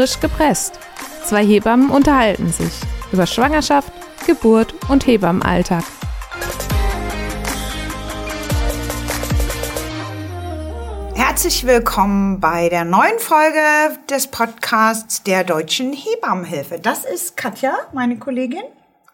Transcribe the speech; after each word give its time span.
Frisch 0.00 0.18
gepresst. 0.18 0.80
Zwei 1.24 1.44
Hebammen 1.44 1.90
unterhalten 1.90 2.50
sich 2.50 2.72
über 3.12 3.26
Schwangerschaft, 3.26 3.92
Geburt 4.26 4.72
und 4.88 5.06
Hebammenalltag. 5.06 5.84
Herzlich 11.14 11.66
willkommen 11.66 12.40
bei 12.40 12.70
der 12.70 12.86
neuen 12.86 13.18
Folge 13.18 13.60
des 14.08 14.28
Podcasts 14.28 15.22
der 15.22 15.44
Deutschen 15.44 15.92
Hebammenhilfe. 15.92 16.78
Das 16.78 17.04
ist 17.04 17.36
Katja, 17.36 17.74
meine 17.92 18.18
Kollegin. 18.18 18.62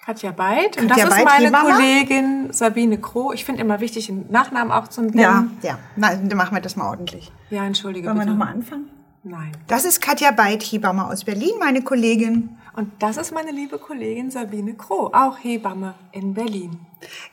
Katja 0.05 0.31
Beid. 0.31 0.77
Katja 0.77 0.83
Und 0.83 0.89
das 0.89 0.99
ist 0.99 1.09
Beid, 1.09 1.25
meine 1.25 1.47
Hebamme. 1.47 1.73
Kollegin 1.73 2.53
Sabine 2.53 2.99
Kroh. 2.99 3.33
Ich 3.33 3.45
finde 3.45 3.61
immer 3.61 3.81
wichtig, 3.81 4.07
den 4.07 4.31
Nachnamen 4.31 4.71
auch 4.71 4.87
zu 4.87 5.03
nennen. 5.03 5.19
Ja, 5.19 5.47
ja. 5.63 5.79
Na, 5.97 6.15
dann 6.15 6.39
machen 6.39 6.55
wir 6.55 6.63
das 6.63 6.77
mal 6.77 6.89
ordentlich. 6.89 7.33
Ja, 7.51 7.65
entschuldige 7.67 8.07
Wollen 8.07 8.19
wir 8.19 8.21
bitte. 8.21 8.37
nochmal 8.37 8.55
anfangen? 8.55 8.96
Nein. 9.29 9.51
Das 9.67 9.85
ist 9.85 10.01
Katja 10.01 10.31
Beid, 10.31 10.63
Hebamme 10.63 11.05
aus 11.05 11.25
Berlin, 11.25 11.51
meine 11.59 11.83
Kollegin. 11.83 12.57
Und 12.77 12.93
das 13.01 13.17
ist 13.17 13.35
meine 13.35 13.51
liebe 13.51 13.77
Kollegin 13.77 14.31
Sabine 14.31 14.75
Kroh, 14.75 15.11
auch 15.13 15.39
Hebamme 15.43 15.95
in 16.13 16.33
Berlin. 16.33 16.79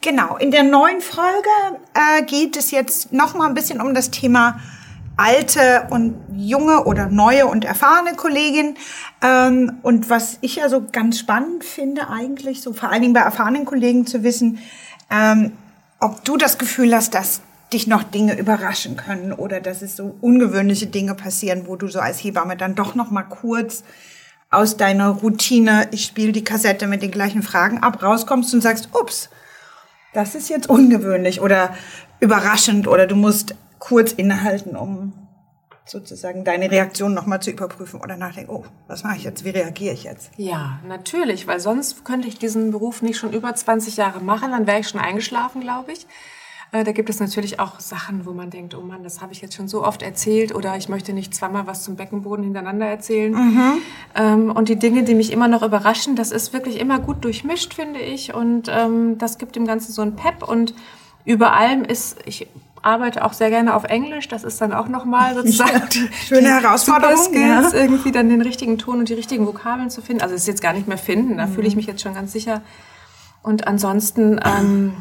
Genau, 0.01 0.35
in 0.37 0.49
der 0.49 0.63
neuen 0.63 1.01
Folge 1.01 1.49
äh, 1.93 2.23
geht 2.23 2.57
es 2.57 2.71
jetzt 2.71 3.13
noch 3.13 3.35
mal 3.35 3.48
ein 3.48 3.53
bisschen 3.53 3.79
um 3.79 3.93
das 3.93 4.09
Thema 4.09 4.59
alte 5.17 5.85
und 5.91 6.15
junge 6.35 6.85
oder 6.85 7.09
neue 7.09 7.45
und 7.45 7.63
erfahrene 7.63 8.15
Kollegin. 8.15 8.73
Ähm, 9.21 9.77
und 9.84 10.09
was 10.09 10.39
ich 10.41 10.55
ja 10.55 10.70
so 10.70 10.84
ganz 10.91 11.20
spannend 11.20 11.63
finde 11.63 12.09
eigentlich, 12.09 12.63
so 12.63 12.73
vor 12.73 12.89
allen 12.89 13.03
Dingen 13.03 13.13
bei 13.13 13.20
erfahrenen 13.20 13.65
Kollegen 13.65 14.07
zu 14.07 14.23
wissen, 14.23 14.57
ähm, 15.12 15.51
ob 15.99 16.25
du 16.25 16.37
das 16.37 16.57
Gefühl 16.57 16.95
hast, 16.95 17.13
dass 17.13 17.41
dich 17.73 17.88
noch 17.88 18.04
Dinge 18.04 18.38
überraschen 18.38 18.95
können 18.95 19.34
oder 19.34 19.59
dass 19.59 19.82
es 19.82 19.95
so 19.95 20.16
ungewöhnliche 20.22 20.88
Dinge 20.88 21.16
passieren, 21.16 21.68
wo 21.68 21.76
du 21.76 21.88
so 21.88 21.99
als 21.99 22.23
Hebamme 22.23 22.55
dann 22.55 22.76
doch 22.76 22.96
noch 22.96 23.12
mal 23.12 23.23
kurz 23.23 23.84
aus 24.49 24.77
deiner 24.77 25.10
Routine, 25.10 25.88
ich 25.91 26.05
spiele 26.05 26.32
die 26.32 26.43
Kassette 26.43 26.88
mit 26.88 27.02
den 27.02 27.12
gleichen 27.12 27.41
Fragen 27.41 27.80
ab, 27.80 28.02
rauskommst 28.04 28.54
und 28.54 28.62
sagst, 28.62 28.90
ups, 28.93 29.30
das 30.13 30.35
ist 30.35 30.49
jetzt 30.49 30.70
ungewöhnlich 30.70 31.41
oder 31.41 31.76
überraschend 32.20 32.88
oder 32.88 33.07
du 33.07 33.15
musst 33.15 33.55
kurz 33.80 34.12
innehalten, 34.12 34.76
um 34.76 35.13
sozusagen 35.85 36.46
deine 36.46 36.71
Reaktion 36.71 37.13
nochmal 37.13 37.41
zu 37.41 37.52
überprüfen 37.52 37.99
oder 37.99 38.15
nachdenken, 38.15 38.52
oh, 38.52 38.63
was 38.87 39.04
mache 39.04 39.18
ich 39.18 39.24
jetzt, 39.24 39.43
wie 39.43 39.49
reagiere 39.49 39.93
ich 39.93 40.04
jetzt? 40.04 40.32
Ja, 40.37 40.80
natürlich, 40.87 41.48
weil 41.48 41.60
sonst 41.60 42.05
könnte 42.05 42.27
ich 42.27 42.37
diesen 42.37 42.71
Beruf 42.71 43.02
nicht 43.02 43.18
schon 43.18 43.34
über 43.34 43.54
20 43.54 43.98
Jahre 43.98 44.21
machen, 44.21 44.52
dann 44.52 44.68
wäre 44.68 44.80
ich 44.80 44.87
schon 44.87 45.02
eingeschlafen, 45.02 45.62
glaube 45.62 45.91
ich. 45.91 46.08
Äh, 46.74 46.84
Da 46.84 46.91
gibt 46.91 47.10
es 47.10 47.20
natürlich 47.21 47.60
auch 47.62 47.79
Sachen, 47.79 48.26
wo 48.26 48.34
man 48.34 48.49
denkt, 48.49 48.76
oh 48.76 48.82
Mann, 48.82 49.04
das 49.04 49.21
habe 49.21 49.32
ich 49.32 49.41
jetzt 49.41 49.55
schon 49.55 49.68
so 49.70 49.85
oft 49.85 50.02
erzählt 50.02 50.54
oder 50.54 50.76
ich 50.76 50.90
möchte 50.90 51.13
nicht 51.13 51.34
zweimal 51.34 51.65
was 51.68 51.84
zum 51.84 51.96
Beckenboden 51.96 52.43
hintereinander 52.43 52.88
erzählen. 52.88 53.34
Ähm, 54.15 54.52
Und 54.52 54.68
die 54.70 54.77
Dinge, 54.77 55.04
die 55.04 55.15
mich 55.15 55.32
immer 55.32 55.48
noch 55.48 55.62
überraschen, 55.63 56.15
das 56.18 56.32
ist 56.32 56.52
wirklich 56.52 56.80
immer 56.80 56.99
gut 56.99 57.24
durchmischt, 57.24 57.74
finde 57.74 57.99
ich. 58.02 58.34
Und 58.34 58.70
ähm, 58.70 59.18
das 59.18 59.38
gibt 59.38 59.55
dem 59.55 59.65
Ganzen 59.65 59.93
so 59.93 60.02
ein 60.02 60.15
Pep. 60.15 60.43
Und 60.43 60.74
über 61.26 61.54
allem 61.54 61.84
ist, 61.85 62.18
ich 62.26 62.48
arbeite 62.82 63.24
auch 63.24 63.32
sehr 63.32 63.49
gerne 63.49 63.76
auf 63.76 63.85
Englisch. 63.85 64.28
Das 64.28 64.44
ist 64.44 64.59
dann 64.59 64.74
auch 64.74 64.90
nochmal 64.90 65.35
sozusagen 65.40 65.81
schöne 66.28 66.50
Herausforderung, 66.50 67.16
Skills, 67.16 67.72
ja. 67.72 67.80
irgendwie 67.80 68.12
dann 68.12 68.28
den 68.28 68.41
richtigen 68.41 68.78
Ton 68.78 69.00
und 69.00 69.08
die 69.08 69.13
richtigen 69.13 69.47
Vokabeln 69.47 69.90
zu 69.90 70.02
finden. 70.02 70.22
Also 70.22 70.35
es 70.35 70.41
ist 70.41 70.47
jetzt 70.47 70.62
gar 70.62 70.74
nicht 70.74 70.88
mehr 70.88 70.97
finden, 70.97 71.38
da 71.38 71.46
Mhm. 71.46 71.53
fühle 71.53 71.68
ich 71.68 71.75
mich 71.78 71.85
jetzt 71.85 72.02
schon 72.02 72.13
ganz 72.13 72.34
sicher. 72.34 72.62
Und 73.41 73.68
ansonsten, 73.68 74.40
ähm, 74.44 74.94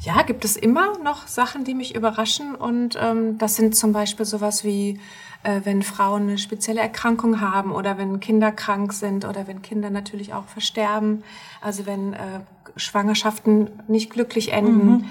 ja, 0.00 0.22
gibt 0.22 0.44
es 0.44 0.56
immer 0.56 0.98
noch 0.98 1.26
Sachen, 1.26 1.64
die 1.64 1.74
mich 1.74 1.94
überraschen. 1.94 2.54
Und 2.54 2.98
ähm, 3.00 3.38
das 3.38 3.56
sind 3.56 3.74
zum 3.74 3.92
Beispiel 3.92 4.26
sowas 4.26 4.62
wie, 4.62 5.00
äh, 5.42 5.62
wenn 5.64 5.82
Frauen 5.82 6.22
eine 6.22 6.38
spezielle 6.38 6.80
Erkrankung 6.80 7.40
haben 7.40 7.72
oder 7.72 7.98
wenn 7.98 8.20
Kinder 8.20 8.52
krank 8.52 8.92
sind 8.92 9.24
oder 9.24 9.46
wenn 9.46 9.62
Kinder 9.62 9.90
natürlich 9.90 10.34
auch 10.34 10.46
versterben. 10.46 11.24
Also 11.60 11.86
wenn 11.86 12.12
äh, 12.12 12.40
Schwangerschaften 12.76 13.70
nicht 13.88 14.10
glücklich 14.10 14.52
enden. 14.52 14.86
Mhm. 14.86 15.04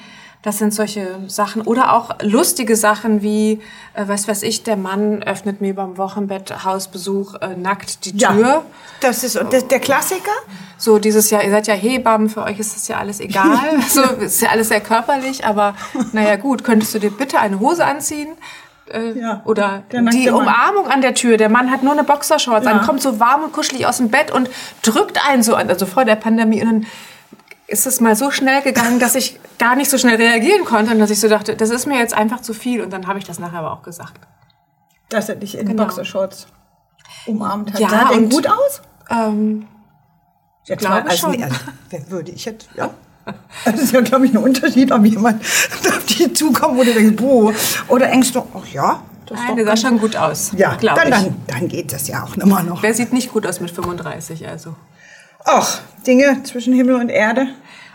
Das 0.45 0.59
sind 0.59 0.75
solche 0.75 1.07
Sachen. 1.27 1.63
Oder 1.63 1.91
auch 1.93 2.11
lustige 2.21 2.75
Sachen 2.75 3.23
wie, 3.23 3.53
äh, 3.95 4.03
was 4.05 4.27
weiß 4.27 4.43
ich, 4.43 4.61
der 4.61 4.77
Mann 4.77 5.23
öffnet 5.23 5.59
mir 5.59 5.73
beim 5.73 5.97
Wochenbett 5.97 6.63
Hausbesuch 6.63 7.33
äh, 7.41 7.55
nackt 7.57 8.05
die 8.05 8.15
Tür. 8.15 8.63
das 9.01 9.23
ist 9.23 9.39
das, 9.49 9.67
der 9.67 9.79
Klassiker. 9.79 10.29
So 10.77 10.99
dieses 10.99 11.31
Jahr, 11.31 11.43
ihr 11.43 11.49
seid 11.49 11.65
ja 11.65 11.73
Hebammen, 11.73 12.29
für 12.29 12.43
euch 12.43 12.59
ist 12.59 12.75
das 12.75 12.87
ja 12.87 12.97
alles 12.97 13.19
egal. 13.21 13.57
so 13.89 14.03
ist 14.03 14.39
ja 14.39 14.49
alles 14.49 14.67
sehr 14.67 14.81
körperlich, 14.81 15.43
aber 15.45 15.73
naja 16.13 16.35
gut, 16.35 16.63
könntest 16.63 16.93
du 16.93 16.99
dir 16.99 17.09
bitte 17.09 17.39
eine 17.39 17.59
Hose 17.59 17.83
anziehen? 17.83 18.27
Äh, 18.93 19.19
Ja, 19.19 19.41
Oder 19.45 19.81
der 19.91 20.03
die. 20.03 20.29
Umarmung 20.29 20.85
an 20.89 21.01
der 21.01 21.15
Tür. 21.15 21.37
Der 21.37 21.49
Mann 21.49 21.71
hat 21.71 21.81
nur 21.81 21.93
eine 21.93 22.03
Boxershorts 22.03 22.67
Ja. 22.67 22.71
an, 22.73 22.85
kommt 22.85 23.01
so 23.01 23.19
warm 23.19 23.45
und 23.45 23.51
kuschelig 23.51 23.87
aus 23.87 23.97
dem 23.97 24.09
Bett 24.11 24.29
und 24.29 24.47
drückt 24.83 25.27
einen 25.27 25.41
so 25.41 25.55
an, 25.55 25.69
also 25.69 25.87
vor 25.87 26.05
der 26.05 26.17
Pandemie. 26.17 26.61
Und 26.61 26.67
dann 26.67 26.85
ist 27.67 27.87
es 27.87 27.99
mal 27.99 28.15
so 28.15 28.31
schnell 28.31 28.61
gegangen, 28.61 28.99
dass 28.99 29.15
ich 29.15 29.39
gar 29.57 29.75
nicht 29.75 29.89
so 29.89 29.97
schnell 29.97 30.15
reagieren 30.17 30.65
konnte 30.65 30.91
und 30.91 30.99
dass 30.99 31.09
ich 31.09 31.19
so 31.19 31.27
dachte, 31.27 31.55
das 31.55 31.69
ist 31.71 31.87
mir 31.87 31.97
jetzt 31.97 32.13
einfach 32.13 32.41
zu 32.41 32.53
viel. 32.53 32.81
Und 32.81 32.91
dann 32.93 33.07
habe 33.07 33.17
ich 33.19 33.25
das 33.25 33.39
nachher 33.39 33.59
aber 33.59 33.71
auch 33.71 33.81
gesagt. 33.81 34.19
Dass 35.09 35.29
er 35.29 35.35
dich 35.35 35.57
in 35.57 35.67
Genau. 35.67 35.83
Boxershorts 35.83 36.47
umarmt 37.25 37.73
hat. 37.73 37.79
Ja, 37.79 37.89
Sah 37.89 38.09
und- 38.09 38.29
gut 38.29 38.47
aus? 38.47 38.81
Ähm, 39.09 39.67
Jetzt 40.65 40.79
glaube 40.79 41.01
mal, 41.03 41.09
also, 41.09 41.31
schon. 41.31 41.43
also, 41.43 41.55
wer 41.89 42.09
würde 42.09 42.31
ich 42.31 42.45
jetzt, 42.45 42.69
ja. 42.75 42.89
Das 43.65 43.79
ist 43.79 43.91
ja, 43.91 44.01
glaube 44.01 44.25
ich, 44.27 44.33
ein 44.33 44.37
Unterschied, 44.37 44.91
ob 44.91 45.03
jemand 45.05 45.43
auf 45.87 46.05
dich 46.05 46.35
zukommt, 46.35 46.77
wo 46.77 46.83
du 46.83 46.93
denkst, 46.93 47.15
boah, 47.21 47.53
oder 47.87 48.07
denkst 48.07 48.31
du, 48.33 48.43
ach 48.53 48.67
ja, 48.71 49.01
das 49.25 49.39
ist 49.39 49.45
nein, 49.47 49.55
der 49.57 49.65
sah 49.65 49.77
schon 49.77 49.99
gut 49.99 50.15
aus. 50.15 50.51
Ja, 50.55 50.75
glaube 50.75 51.01
dann, 51.01 51.07
ich. 51.07 51.15
dann, 51.15 51.35
dann 51.47 51.67
geht 51.67 51.91
das 51.93 52.07
ja 52.07 52.23
auch 52.23 52.35
immer 52.37 52.61
noch. 52.61 52.83
Wer 52.83 52.93
sieht 52.93 53.13
nicht 53.13 53.31
gut 53.33 53.47
aus 53.47 53.59
mit 53.59 53.71
35, 53.71 54.47
also. 54.47 54.75
Ach, 55.45 55.79
Dinge 56.05 56.43
zwischen 56.43 56.73
Himmel 56.73 56.95
und 56.95 57.09
Erde. 57.09 57.47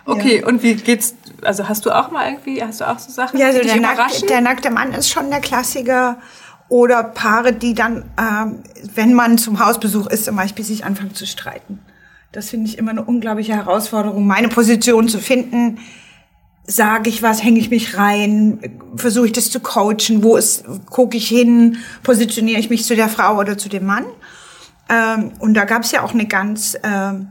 Okay, 0.07 0.43
und 0.43 0.63
wie 0.63 0.75
geht's? 0.75 1.15
Also 1.43 1.69
hast 1.69 1.87
du 1.87 1.91
auch 1.91 2.11
mal 2.11 2.31
irgendwie, 2.31 2.63
hast 2.63 2.81
du 2.81 2.89
auch 2.89 2.99
so 2.99 3.11
Sachen, 3.11 3.39
Ja, 3.39 3.47
also 3.47 3.61
die 3.61 3.67
der, 3.67 3.81
nackte, 3.81 4.27
der 4.27 4.41
nackte 4.41 4.71
Mann 4.71 4.93
ist 4.93 5.11
schon 5.11 5.31
der 5.31 5.41
Klassiker. 5.41 6.19
Oder 6.69 7.03
Paare, 7.03 7.53
die 7.53 7.75
dann, 7.75 8.05
ähm, 8.17 8.63
wenn 8.95 9.13
man 9.13 9.39
zum 9.39 9.59
Hausbesuch 9.59 10.07
ist, 10.07 10.25
zum 10.25 10.37
Beispiel 10.37 10.65
sich 10.65 10.85
anfangen 10.85 11.15
zu 11.15 11.27
streiten. 11.27 11.81
Das 12.31 12.51
finde 12.51 12.69
ich 12.69 12.79
immer 12.79 12.93
eine 12.93 13.03
unglaubliche 13.03 13.55
Herausforderung, 13.57 14.25
meine 14.25 14.47
Position 14.49 15.09
zu 15.09 15.19
finden. 15.19 15.79
Sage 16.65 17.11
ich 17.11 17.25
was, 17.25 17.43
hänge 17.43 17.59
ich 17.59 17.71
mich 17.71 17.97
rein, 17.97 18.61
versuche 18.95 19.27
ich 19.27 19.33
das 19.33 19.51
zu 19.51 19.59
coachen, 19.59 20.23
wo 20.23 20.37
ist, 20.37 20.65
gucke 20.89 21.17
ich 21.17 21.27
hin, 21.27 21.79
positioniere 22.05 22.61
ich 22.61 22.71
mich 22.71 22.85
zu 22.85 22.95
der 22.95 23.09
Frau 23.09 23.37
oder 23.37 23.59
zu 23.59 23.69
dem 23.69 23.87
Mann. 23.87 24.05
Ähm, 24.89 25.33
und 25.41 25.55
da 25.55 25.65
gab 25.65 25.83
es 25.83 25.91
ja 25.91 26.03
auch 26.03 26.15
eine 26.15 26.27
ganz 26.27 26.79
ähm, 26.85 27.29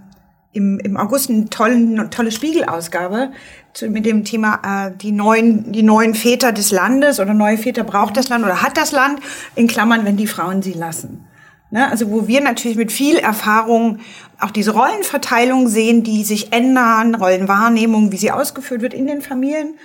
im, 0.52 0.80
im 0.80 0.98
August 0.98 1.30
eine 1.30 1.46
tolle, 1.50 2.10
tolle 2.10 2.32
Spiegelausgabe 2.32 3.32
zu, 3.74 3.88
mit 3.90 4.06
dem 4.06 4.24
Thema 4.24 4.88
äh, 4.88 4.92
die 4.98 5.12
neuen 5.12 5.72
die 5.72 5.84
neuen 5.84 6.16
Väter 6.16 6.52
des 6.52 6.72
Landes 6.72 7.20
oder 7.20 7.34
neue 7.34 7.58
Väter 7.58 7.84
braucht 7.84 8.18
das 8.18 8.30
Land 8.30 8.44
oder 8.44 8.62
hat 8.64 8.78
das 8.78 8.92
Land 8.92 9.20
in 9.56 9.68
Klammern, 9.68 10.06
wenn 10.06 10.18
die 10.18 10.28
Frauen 10.28 10.62
sie 10.62 10.74
lassen. 10.74 11.26
Ne? 11.72 11.90
Also 11.90 12.10
wo 12.10 12.28
wir 12.28 12.42
natürlich 12.42 12.78
mit 12.78 12.92
viel 12.92 13.18
Erfahrung 13.18 14.00
auch 14.40 14.52
diese 14.52 14.72
Rollenverteilung 14.72 15.68
sehen, 15.68 16.04
die 16.04 16.24
sich 16.24 16.52
ändern, 16.52 17.14
Rollenwahrnehmung, 17.14 18.12
wie 18.12 18.18
sie 18.18 18.31
ausgeführt 18.31 18.81
wird 18.81 18.94
in 18.94 19.06
den 19.06 19.22
Familien, 19.22 19.76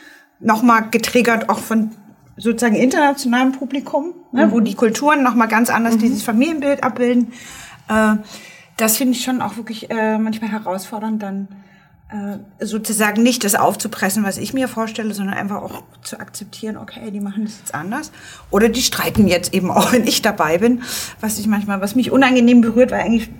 nochmal 0.41 0.89
getriggert 0.91 1.51
auch 1.51 1.59
von 1.59 1.91
sozusagen 2.37 2.75
internationalem 2.75 3.53
Publikum, 3.53 4.15
ne? 4.33 4.51
wo 4.51 4.61
die 4.61 4.75
Kulturen 4.75 5.23
nochmal 5.23 5.49
ganz 5.49 5.71
anders 5.71 5.99
dieses 5.99 6.23
Familienbild 6.23 6.83
abbilden. 6.83 7.33
Äh, 7.89 8.17
das 8.77 8.97
finde 8.97 9.15
ich 9.15 9.25
schon 9.25 9.41
auch 9.41 9.57
wirklich 9.57 9.91
äh, 9.91 10.19
manchmal 10.19 10.51
herausfordernd, 10.51 11.23
dann 11.23 11.49
äh, 12.11 12.65
sozusagen 12.65 13.23
nicht 13.23 13.45
das 13.45 13.55
aufzupressen, 13.55 14.25
was 14.25 14.37
ich 14.37 14.53
mir 14.53 14.69
vorstelle, 14.69 15.15
sondern 15.15 15.35
einfach 15.35 15.63
auch 15.63 15.83
zu 16.03 16.21
akzeptieren, 16.21 16.77
okay, 16.77 17.11
die 17.11 17.21
machen 17.21 17.45
das 17.45 17.59
jetzt 17.59 17.75
anders. 17.75 18.13
Oder 18.51 18.69
die 18.69 18.83
streiten 18.83 19.27
jetzt 19.27 19.55
eben 19.55 19.71
auch, 19.71 19.93
wenn 19.93 20.07
ich 20.07 20.23
dabei 20.23 20.59
bin, 20.59 20.83
was 21.21 21.39
ich 21.39 21.47
manchmal, 21.47 21.81
was 21.81 21.95
mich 21.95 22.11
unangenehm 22.11 22.61
berührt, 22.61 22.91
weil 22.91 23.01
eigentlich 23.01 23.31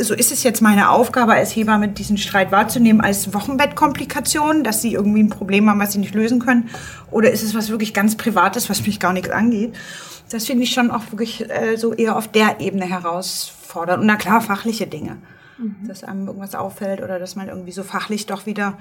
so 0.00 0.14
ist 0.14 0.30
es 0.30 0.42
jetzt 0.44 0.60
meine 0.62 0.90
Aufgabe 0.90 1.32
als 1.32 1.54
Hebamme, 1.56 1.88
diesen 1.88 2.18
Streit 2.18 2.52
wahrzunehmen 2.52 3.00
als 3.00 3.34
Wochenbettkomplikation, 3.34 4.62
dass 4.62 4.80
sie 4.80 4.92
irgendwie 4.92 5.22
ein 5.22 5.28
Problem 5.28 5.68
haben, 5.68 5.80
was 5.80 5.92
sie 5.92 5.98
nicht 5.98 6.14
lösen 6.14 6.38
können. 6.38 6.70
Oder 7.10 7.30
ist 7.32 7.42
es 7.42 7.54
was 7.54 7.68
wirklich 7.68 7.94
ganz 7.94 8.16
Privates, 8.16 8.70
was 8.70 8.86
mich 8.86 9.00
gar 9.00 9.12
nichts 9.12 9.30
angeht? 9.30 9.74
Das 10.30 10.46
finde 10.46 10.64
ich 10.64 10.72
schon 10.72 10.90
auch 10.90 11.10
wirklich 11.10 11.48
äh, 11.48 11.76
so 11.76 11.94
eher 11.94 12.16
auf 12.16 12.28
der 12.28 12.60
Ebene 12.60 12.84
herausfordernd. 12.84 14.00
Und 14.00 14.06
na 14.06 14.16
klar, 14.16 14.40
fachliche 14.40 14.86
Dinge. 14.86 15.18
Dass 15.88 16.04
einem 16.04 16.26
irgendwas 16.28 16.54
auffällt 16.54 17.02
oder 17.02 17.18
dass 17.18 17.34
man 17.34 17.48
irgendwie 17.48 17.72
so 17.72 17.82
fachlich 17.82 18.26
doch 18.26 18.46
wieder 18.46 18.78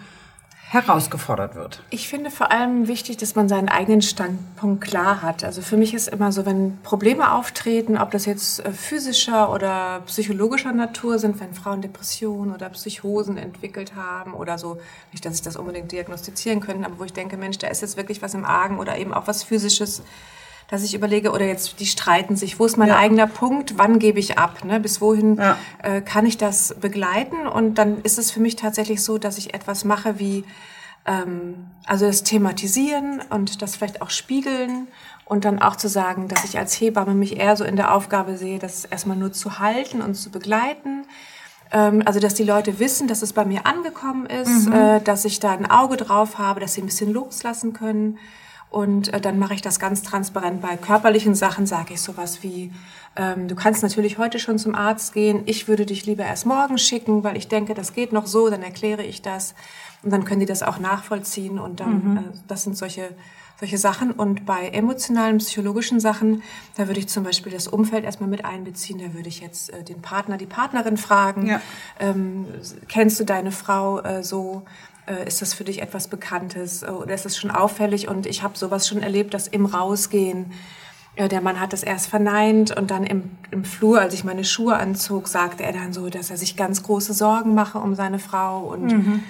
herausgefordert 0.69 1.55
wird. 1.55 1.81
Ich 1.91 2.09
finde 2.09 2.29
vor 2.29 2.51
allem 2.51 2.89
wichtig, 2.89 3.15
dass 3.15 3.35
man 3.35 3.47
seinen 3.47 3.69
eigenen 3.69 4.01
Standpunkt 4.01 4.83
klar 4.83 5.21
hat. 5.21 5.45
Also 5.45 5.61
für 5.61 5.77
mich 5.77 5.93
ist 5.93 6.09
immer 6.09 6.33
so, 6.33 6.45
wenn 6.45 6.77
Probleme 6.83 7.31
auftreten, 7.31 7.97
ob 7.97 8.11
das 8.11 8.25
jetzt 8.25 8.65
äh, 8.65 8.73
physischer 8.73 9.53
oder 9.53 10.01
psychologischer 10.07 10.73
Natur 10.73 11.19
sind, 11.19 11.39
wenn 11.39 11.53
Frauen 11.53 11.81
Depressionen 11.81 12.53
oder 12.53 12.67
Psychosen 12.69 13.37
entwickelt 13.37 13.95
haben 13.95 14.33
oder 14.33 14.57
so, 14.57 14.77
nicht, 15.13 15.23
dass 15.23 15.35
ich 15.35 15.41
das 15.41 15.55
unbedingt 15.55 15.93
diagnostizieren 15.93 16.59
können, 16.59 16.83
aber 16.83 16.99
wo 16.99 17.05
ich 17.05 17.13
denke, 17.13 17.37
Mensch, 17.37 17.57
da 17.59 17.67
ist 17.67 17.81
jetzt 17.81 17.95
wirklich 17.95 18.21
was 18.21 18.33
im 18.33 18.43
Argen 18.43 18.77
oder 18.77 18.97
eben 18.97 19.13
auch 19.13 19.25
was 19.25 19.43
physisches, 19.43 20.03
dass 20.67 20.83
ich 20.83 20.93
überlege, 20.93 21.31
oder 21.31 21.45
jetzt, 21.45 21.79
die 21.79 21.85
streiten 21.85 22.35
sich, 22.35 22.59
wo 22.59 22.65
ist 22.65 22.77
mein 22.77 22.89
ja. 22.89 22.97
eigener 22.97 23.27
Punkt, 23.27 23.77
wann 23.77 23.99
gebe 23.99 24.19
ich 24.19 24.37
ab, 24.37 24.65
ne? 24.65 24.79
bis 24.79 24.99
wohin 24.99 25.37
ja. 25.37 25.57
äh, 25.81 26.01
kann 26.01 26.25
ich 26.25 26.37
das 26.37 26.75
begleiten? 26.79 27.47
Und 27.47 27.75
dann 27.75 28.01
ist 28.01 28.17
es 28.17 28.31
für 28.31 28.41
mich 28.41 28.57
tatsächlich 28.57 29.01
so, 29.01 29.17
dass 29.17 29.37
ich 29.37 29.53
etwas 29.53 29.85
mache 29.85 30.19
wie, 30.19 30.43
ähm, 31.05 31.67
also 31.85 32.05
das 32.05 32.23
Thematisieren 32.23 33.21
und 33.29 33.61
das 33.61 33.77
vielleicht 33.77 34.01
auch 34.01 34.09
spiegeln 34.09 34.87
und 35.23 35.45
dann 35.45 35.61
auch 35.61 35.77
zu 35.77 35.87
sagen, 35.87 36.27
dass 36.27 36.43
ich 36.43 36.57
als 36.57 36.73
Hebamme 36.79 37.13
mich 37.13 37.39
eher 37.39 37.55
so 37.55 37.63
in 37.63 37.77
der 37.77 37.93
Aufgabe 37.93 38.37
sehe, 38.37 38.59
das 38.59 38.83
erstmal 38.83 39.17
nur 39.17 39.31
zu 39.31 39.59
halten 39.59 40.01
und 40.01 40.15
zu 40.15 40.29
begleiten. 40.31 41.05
Ähm, 41.71 42.03
also, 42.05 42.19
dass 42.19 42.33
die 42.33 42.43
Leute 42.43 42.79
wissen, 42.79 43.07
dass 43.07 43.21
es 43.21 43.31
bei 43.31 43.45
mir 43.45 43.65
angekommen 43.65 44.25
ist, 44.25 44.67
mhm. 44.67 44.73
äh, 44.73 44.99
dass 45.01 45.23
ich 45.23 45.39
da 45.39 45.51
ein 45.51 45.69
Auge 45.69 45.95
drauf 45.95 46.37
habe, 46.37 46.59
dass 46.59 46.73
sie 46.73 46.81
ein 46.81 46.87
bisschen 46.87 47.13
loslassen 47.13 47.71
können. 47.71 48.17
Und 48.69 49.13
äh, 49.13 49.21
dann 49.21 49.39
mache 49.39 49.53
ich 49.53 49.61
das 49.61 49.79
ganz 49.79 50.03
transparent. 50.03 50.61
Bei 50.61 50.75
körperlichen 50.77 51.35
Sachen 51.35 51.65
sage 51.65 51.93
ich 51.93 52.01
sowas 52.01 52.43
wie, 52.43 52.71
ähm, 53.15 53.47
du 53.47 53.55
kannst 53.55 53.81
natürlich 53.81 54.17
heute 54.17 54.39
schon 54.39 54.59
zum 54.59 54.75
Arzt 54.75 55.13
gehen. 55.13 55.43
Ich 55.45 55.67
würde 55.67 55.85
dich 55.85 56.05
lieber 56.05 56.25
erst 56.25 56.45
morgen 56.45 56.77
schicken, 56.77 57.23
weil 57.23 57.37
ich 57.37 57.47
denke, 57.47 57.73
das 57.73 57.93
geht 57.93 58.11
noch 58.11 58.27
so. 58.27 58.49
Dann 58.49 58.63
erkläre 58.63 59.03
ich 59.03 59.21
das. 59.21 59.55
Und 60.03 60.11
dann 60.11 60.25
können 60.25 60.41
die 60.41 60.45
das 60.45 60.63
auch 60.63 60.79
nachvollziehen. 60.79 61.59
Und 61.59 61.79
dann, 61.79 62.11
mhm. 62.11 62.17
äh, 62.17 62.21
das 62.47 62.63
sind 62.63 62.77
solche 62.77 63.09
solche 63.59 63.77
Sachen. 63.77 64.11
Und 64.11 64.45
bei 64.45 64.69
emotionalen, 64.69 65.39
psychologischen 65.39 65.99
Sachen, 65.99 66.43
da 66.75 66.87
würde 66.87 66.99
ich 66.99 67.07
zum 67.07 67.23
Beispiel 67.23 67.51
das 67.51 67.67
Umfeld 67.67 68.03
erstmal 68.03 68.29
mit 68.29 68.45
einbeziehen. 68.45 68.99
Da 68.99 69.13
würde 69.13 69.29
ich 69.29 69.41
jetzt 69.41 69.71
äh, 69.71 69.83
den 69.83 70.01
Partner, 70.01 70.37
die 70.37 70.45
Partnerin 70.45 70.97
fragen, 70.97 71.47
ja. 71.47 71.61
ähm, 71.99 72.45
kennst 72.87 73.19
du 73.19 73.23
deine 73.23 73.51
Frau 73.51 73.99
äh, 73.99 74.23
so? 74.23 74.63
Äh, 75.07 75.27
ist 75.27 75.41
das 75.41 75.53
für 75.53 75.63
dich 75.63 75.81
etwas 75.81 76.07
Bekanntes 76.07 76.83
äh, 76.83 76.87
oder 76.87 77.13
ist 77.13 77.25
das 77.25 77.37
schon 77.37 77.51
auffällig? 77.51 78.07
Und 78.07 78.25
ich 78.25 78.43
habe 78.43 78.57
sowas 78.57 78.87
schon 78.87 79.01
erlebt, 79.01 79.33
dass 79.33 79.47
im 79.47 79.65
Rausgehen 79.65 80.51
äh, 81.15 81.27
der 81.27 81.41
Mann 81.41 81.59
hat 81.59 81.73
das 81.73 81.83
erst 81.83 82.07
verneint 82.07 82.75
und 82.75 82.91
dann 82.91 83.03
im, 83.03 83.31
im 83.51 83.65
Flur, 83.65 83.99
als 83.99 84.13
ich 84.13 84.23
meine 84.23 84.43
Schuhe 84.43 84.75
anzog, 84.75 85.27
sagte 85.27 85.63
er 85.63 85.73
dann 85.73 85.93
so, 85.93 86.09
dass 86.09 86.29
er 86.29 86.37
sich 86.37 86.55
ganz 86.55 86.83
große 86.83 87.13
Sorgen 87.13 87.55
mache 87.55 87.79
um 87.79 87.95
seine 87.95 88.19
Frau 88.19 88.59
und 88.59 88.85
mhm 88.85 89.23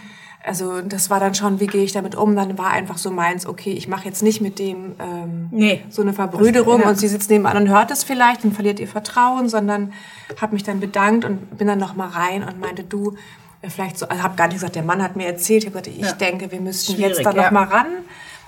also 0.47 0.81
das 0.81 1.09
war 1.09 1.19
dann 1.19 1.35
schon, 1.35 1.59
wie 1.59 1.67
gehe 1.67 1.83
ich 1.83 1.91
damit 1.91 2.15
um? 2.15 2.35
Dann 2.35 2.57
war 2.57 2.69
einfach 2.69 2.97
so 2.97 3.11
meins, 3.11 3.45
okay, 3.45 3.71
ich 3.71 3.87
mache 3.87 4.05
jetzt 4.05 4.23
nicht 4.23 4.39
mit 4.39 4.59
dem 4.59 4.95
ähm, 4.99 5.49
nee. 5.51 5.83
so 5.89 6.01
eine 6.01 6.13
Verbrüderung 6.13 6.81
ja. 6.81 6.89
und 6.89 6.97
sie 6.97 7.07
sitzt 7.07 7.29
nebenan 7.29 7.57
und 7.57 7.69
hört 7.69 7.91
es 7.91 8.03
vielleicht 8.03 8.45
und 8.45 8.53
verliert 8.53 8.79
ihr 8.79 8.87
Vertrauen, 8.87 9.49
sondern 9.49 9.91
habe 10.39 10.53
mich 10.53 10.63
dann 10.63 10.79
bedankt 10.79 11.25
und 11.25 11.57
bin 11.57 11.67
dann 11.67 11.79
noch 11.79 11.95
mal 11.95 12.07
rein 12.07 12.43
und 12.43 12.59
meinte, 12.59 12.83
du, 12.83 13.17
vielleicht 13.63 13.97
so, 13.97 14.07
also 14.07 14.23
habe 14.23 14.35
gar 14.35 14.47
nicht 14.47 14.57
gesagt, 14.57 14.75
der 14.75 14.83
Mann 14.83 15.01
hat 15.01 15.15
mir 15.15 15.27
erzählt, 15.27 15.63
ich 15.63 15.69
gesagt, 15.69 15.87
ich 15.87 15.97
ja. 15.97 16.11
denke, 16.13 16.51
wir 16.51 16.61
müssten 16.61 16.93
Schwierig, 16.93 17.17
jetzt 17.17 17.25
da 17.25 17.33
noch 17.33 17.43
ja. 17.43 17.51
mal 17.51 17.65
ran 17.65 17.87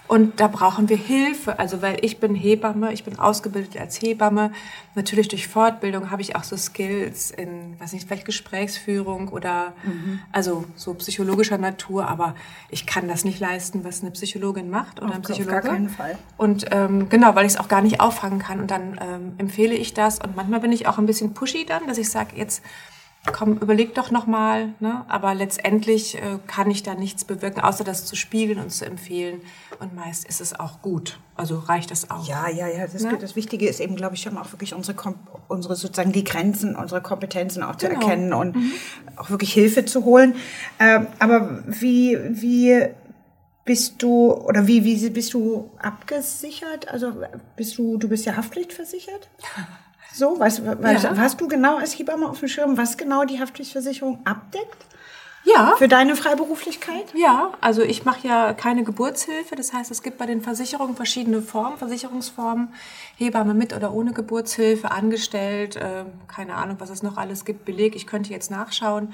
und 0.10 0.40
da 0.40 0.48
brauchen 0.48 0.90
wir 0.90 0.98
Hilfe, 0.98 1.60
also 1.60 1.84
weil 1.84 2.04
ich 2.04 2.20
bin 2.20 2.34
Hebamme, 2.34 2.92
ich 2.92 3.04
bin 3.04 3.20
ausgebildet 3.20 3.80
als 3.80 4.02
Hebamme. 4.02 4.52
Natürlich 4.96 5.28
durch 5.28 5.48
Fortbildung 5.48 6.10
habe 6.10 6.24
ich 6.24 6.36
auch 6.36 6.44
so 6.44 6.58
Skills 6.58 7.30
in, 7.30 7.80
weiß 7.80 7.94
nicht, 7.94 8.08
vielleicht 8.08 8.26
Gesprächsführung 8.26 9.28
oder 9.28 9.74
mhm. 9.84 10.20
also 10.32 10.66
so 10.76 10.96
psychologischer 10.96 11.60
Natur, 11.60 12.08
aber 12.08 12.34
ich 12.72 12.88
kann 12.88 13.08
das 13.08 13.24
nicht 13.24 13.40
leisten, 13.40 13.84
was 13.84 14.02
eine 14.02 14.10
Psychologin 14.10 14.72
macht 14.72 15.00
oder 15.00 15.10
auf, 15.10 15.16
ein 15.18 15.22
Psychologe. 15.22 15.58
Auf 15.58 15.64
gar 15.64 15.74
keinen 15.74 15.90
Fall. 15.90 16.18
Und 16.38 16.66
ähm, 16.72 17.08
genau, 17.10 17.36
weil 17.36 17.46
ich 17.46 17.54
es 17.54 17.60
auch 17.60 17.68
gar 17.68 17.84
nicht 17.84 18.02
auffangen 18.02 18.40
kann. 18.40 18.62
Und 18.62 18.72
dann 18.72 19.00
ähm, 19.00 19.34
empfehle 19.38 19.76
ich 19.76 19.94
das. 19.94 20.18
Und 20.18 20.36
manchmal 20.36 20.60
bin 20.60 20.72
ich 20.72 20.88
auch 20.88 20.98
ein 20.98 21.06
bisschen 21.06 21.36
pushy 21.36 21.68
dann, 21.68 21.86
dass 21.86 22.00
ich 22.00 22.10
sage, 22.10 22.36
jetzt 22.36 22.64
komm, 23.26 23.58
überleg 23.58 23.94
doch 23.96 24.12
nochmal. 24.12 24.74
Ne? 24.80 25.04
Aber 25.08 25.36
letztendlich 25.36 26.16
äh, 26.16 26.40
kann 26.48 26.72
ich 26.72 26.84
da 26.84 26.96
nichts 26.96 27.26
bewirken, 27.26 27.62
außer 27.62 27.84
das 27.84 28.06
zu 28.06 28.16
spiegeln 28.16 28.60
und 28.60 28.72
zu 28.72 28.86
empfehlen. 28.86 29.42
Und 29.80 29.96
meist 29.96 30.26
ist 30.26 30.42
es 30.42 30.60
auch 30.60 30.82
gut. 30.82 31.20
Also 31.36 31.60
reicht 31.60 31.92
das 31.92 32.10
auch. 32.12 32.28
Ja, 32.28 32.50
ja, 32.50 32.68
ja. 32.68 32.88
Das, 32.88 33.04
ne? 33.04 33.18
das 33.20 33.36
Wichtige 33.36 33.68
ist 33.68 33.80
eben, 33.80 33.96
glaube 33.96 34.16
ich, 34.16 34.22
schon 34.22 34.38
auch 34.38 34.52
wirklich 34.52 34.74
unsere, 34.74 34.96
unsere 35.48 35.76
sozusagen 35.76 36.12
die 36.12 36.24
Grenzen, 36.24 36.76
unsere 36.76 37.02
Kompetenzen 37.02 37.64
auch 37.64 37.78
genau. 37.78 38.00
zu 38.00 38.02
erkennen 38.02 38.34
und 38.34 38.56
mhm. 38.56 38.72
auch 39.16 39.30
wirklich 39.30 39.54
Hilfe 39.54 39.86
zu 39.86 40.06
holen. 40.06 40.36
Ähm, 40.80 41.08
aber 41.20 41.64
wie, 41.66 42.18
wie 42.30 42.88
bist 43.66 44.02
du 44.02 44.34
oder 44.34 44.66
wie, 44.68 44.84
wie 44.84 45.10
bist 45.10 45.34
du 45.34 45.70
abgesichert? 45.78 46.88
Also 46.90 47.14
bist 47.56 47.78
du, 47.78 47.98
du 47.98 48.10
bist 48.10 48.26
ja 48.26 48.36
Haftpflichtversichert? 48.36 49.30
So, 50.14 50.40
weißt, 50.40 50.66
weißt, 50.82 51.04
ja. 51.04 51.18
hast 51.18 51.40
du 51.40 51.48
genau 51.48 51.78
als 51.78 51.98
Hebamme 51.98 52.28
auf 52.28 52.40
dem 52.40 52.48
Schirm, 52.48 52.78
was 52.78 52.98
genau 52.98 53.26
die 53.26 53.40
Haftpflichtversicherung 53.40 54.20
abdeckt? 54.26 54.86
Ja. 55.44 55.76
Für 55.78 55.88
deine 55.88 56.16
Freiberuflichkeit? 56.16 57.06
Ja, 57.16 57.52
also 57.62 57.82
ich 57.82 58.06
mache 58.06 58.28
ja 58.28 58.54
keine 58.54 58.84
Geburtshilfe. 58.84 59.56
Das 59.56 59.74
heißt, 59.74 59.90
es 59.90 60.04
gibt 60.04 60.18
bei 60.18 60.26
den 60.26 60.42
Versicherungen 60.42 60.96
verschiedene 60.96 61.42
Formen, 61.42 61.78
Versicherungsformen. 61.78 62.70
Hebamme 63.16 63.54
mit 63.54 63.74
oder 63.74 63.94
ohne 63.94 64.12
Geburtshilfe, 64.12 64.92
angestellt, 64.92 65.76
äh, 65.76 66.04
keine 66.28 66.56
Ahnung, 66.56 66.76
was 66.80 66.90
es 66.90 67.04
noch 67.04 67.18
alles 67.18 67.46
gibt, 67.46 67.66
Beleg. 67.66 67.96
Ich 67.96 68.06
könnte 68.06 68.32
jetzt 68.32 68.52
nachschauen. 68.52 69.14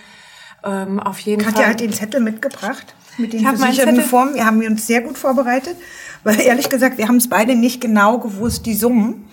Ähm, 0.64 1.00
auf 1.00 1.20
jeden 1.20 1.44
Katja 1.44 1.62
Fall. 1.62 1.70
hat 1.72 1.80
den 1.80 1.94
Zettel 1.94 2.22
mitgebracht 2.22 2.96
mit 3.18 3.34
den 3.34 3.42
versicherten 3.42 4.02
Formen. 4.02 4.34
Wir 4.34 4.46
haben 4.46 4.66
uns 4.66 4.88
sehr 4.88 5.02
gut 5.02 5.18
vorbereitet, 5.18 5.78
weil 6.24 6.40
ehrlich 6.42 6.70
gesagt, 6.70 6.98
wir 6.98 7.08
haben 7.08 7.18
es 7.18 7.30
beide 7.30 7.56
nicht 7.56 7.82
genau 7.82 8.18
gewusst, 8.18 8.66
die 8.66 8.74
Summen. 8.74 9.30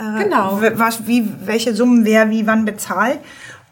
Äh, 0.00 0.24
genau. 0.24 0.60
Was, 0.74 1.06
wie, 1.06 1.28
welche 1.44 1.74
Summen 1.74 2.04
wer 2.04 2.30
wie 2.30 2.46
wann 2.46 2.64
bezahlt, 2.64 3.18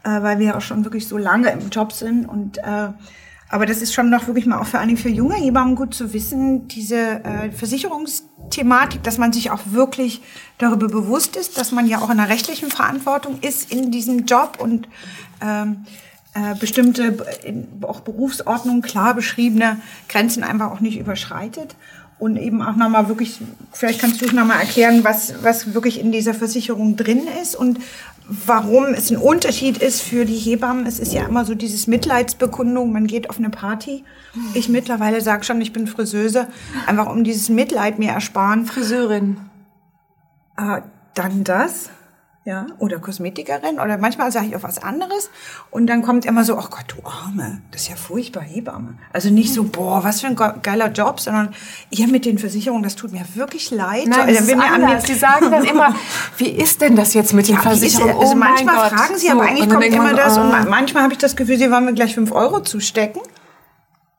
äh, 0.04 0.22
weil 0.22 0.38
wir 0.38 0.56
auch 0.56 0.60
schon 0.60 0.84
wirklich 0.84 1.08
so 1.08 1.16
lange 1.16 1.50
im 1.50 1.70
Job 1.70 1.92
sind 1.92 2.26
und 2.26 2.58
äh, 2.58 2.88
aber 3.50 3.64
das 3.64 3.80
ist 3.80 3.94
schon 3.94 4.10
noch 4.10 4.26
wirklich 4.26 4.44
mal 4.44 4.60
auch 4.60 4.66
vor 4.66 4.78
allen 4.78 4.90
Dingen 4.90 5.00
für 5.00 5.08
junge 5.08 5.36
Hebammen 5.36 5.75
gut 5.75 5.94
zu 5.94 6.12
wissen, 6.12 6.69
diese 6.69 7.25
äh, 7.25 7.50
Versicherungsthematik, 7.50 9.02
dass 9.02 9.16
man 9.16 9.32
sich 9.32 9.50
auch 9.50 9.60
wirklich 9.70 10.20
darüber 10.58 10.88
bewusst 10.88 11.34
ist, 11.34 11.56
dass 11.56 11.72
man 11.72 11.86
ja 11.86 11.98
auch 11.98 12.10
in 12.10 12.20
einer 12.20 12.28
rechtlichen 12.28 12.70
Verantwortung 12.70 13.38
ist 13.40 13.72
in 13.72 13.90
diesem 13.90 14.26
Job 14.26 14.58
und 14.58 14.86
ähm, 15.40 15.86
äh, 16.34 16.56
bestimmte 16.56 17.16
auch 17.80 18.00
Berufsordnungen 18.00 18.82
klar 18.82 19.14
beschriebene 19.14 19.80
Grenzen 20.10 20.44
einfach 20.44 20.70
auch 20.70 20.80
nicht 20.80 20.98
überschreitet 20.98 21.75
und 22.19 22.37
eben 22.37 22.62
auch 22.62 22.76
nochmal 22.76 23.09
wirklich, 23.09 23.38
vielleicht 23.73 24.00
kannst 24.00 24.20
du 24.20 24.26
es 24.26 24.32
nochmal 24.32 24.61
erklären, 24.61 25.05
was, 25.05 25.35
was 25.43 25.75
wirklich 25.75 26.00
in 26.00 26.11
dieser 26.12 26.35
Versicherung 26.35 26.97
drin 26.97 27.23
ist 27.41 27.55
und 27.55 27.79
warum 28.29 28.87
es 28.87 29.11
ein 29.11 29.17
Unterschied 29.17 29.79
ist 29.79 30.03
für 30.03 30.25
die 30.25 30.37
Hebammen. 30.37 30.87
Es 30.87 30.99
ist 30.99 31.12
ja 31.12 31.25
immer 31.25 31.44
so 31.44 31.55
dieses 31.55 31.87
Mitleidsbekundung, 31.87 32.93
man 32.93 33.06
geht 33.06 33.31
auf 33.31 33.38
eine 33.38 33.50
Party. 33.50 34.05
Ich 34.55 34.69
mittlerweile 34.69 35.20
sage 35.20 35.44
schon, 35.44 35.61
ich 35.61 35.73
bin 35.73 35.87
Friseuse, 35.87 36.49
einfach 36.87 37.11
um 37.11 37.25
dieses 37.25 37.49
Mitleid 37.49 37.99
mir 37.99 38.11
ersparen. 38.11 38.67
Friseurin. 38.67 39.38
Äh, 40.56 40.82
dann 41.14 41.44
das 41.44 41.91
ja, 42.49 42.65
oder 42.79 42.99
Kosmetikerin 42.99 43.78
oder 43.78 43.99
manchmal 43.99 44.33
sage 44.33 44.47
ich 44.47 44.57
auch 44.57 44.62
was 44.62 44.83
anderes 44.83 45.28
und 45.71 45.87
dann 45.87 46.00
kommt 46.00 46.25
immer 46.25 46.45
so, 46.45 46.55
oh 46.55 46.64
Gott, 46.71 46.87
du 46.88 47.07
Arme, 47.07 47.61
das 47.73 47.83
ist 47.83 47.88
ja 47.90 47.97
furchtbar, 47.97 48.43
Hebamme. 48.43 48.97
Also 49.12 49.28
nicht 49.28 49.52
so, 49.52 49.64
boah, 49.64 50.02
was 50.02 50.23
für 50.23 50.28
ein 50.28 50.62
geiler 50.62 50.90
Job, 50.90 51.21
sondern 51.21 51.55
ihr 51.90 52.09
mit 52.09 52.25
den 52.25 52.38
Versicherungen, 52.38 52.83
das 52.83 52.97
tut 52.97 53.12
mir 53.12 53.23
wirklich 53.35 53.71
leid. 53.71 54.07
Nein, 54.07 54.28
das 54.28 54.40
ist 54.40 54.59
anders. 54.59 55.07
Sie 55.07 55.12
sagen 55.12 55.50
dann 55.50 55.62
immer, 55.62 55.95
wie 56.38 56.49
ist 56.49 56.81
denn 56.81 56.97
das 56.97 57.12
jetzt 57.12 57.35
mit 57.35 57.49
den 57.49 57.57
ja, 57.57 57.61
Versicherungen? 57.61 58.14
Ist, 58.14 58.21
also 58.23 58.33
oh 58.33 58.37
manchmal 58.37 58.88
fragen 58.88 59.19
sie, 59.19 59.28
aber 59.31 59.43
eigentlich 59.43 59.69
kommt 59.69 59.85
immer 59.85 60.14
das 60.14 60.38
und 60.38 60.50
oh. 60.50 60.71
manchmal 60.71 61.02
habe 61.02 61.12
ich 61.12 61.19
das 61.19 61.37
Gefühl, 61.37 61.59
sie 61.59 61.71
wollen 61.71 61.85
mir 61.85 61.93
gleich 61.93 62.14
fünf 62.14 62.33
Euro 62.33 62.62
zustecken. 62.62 63.21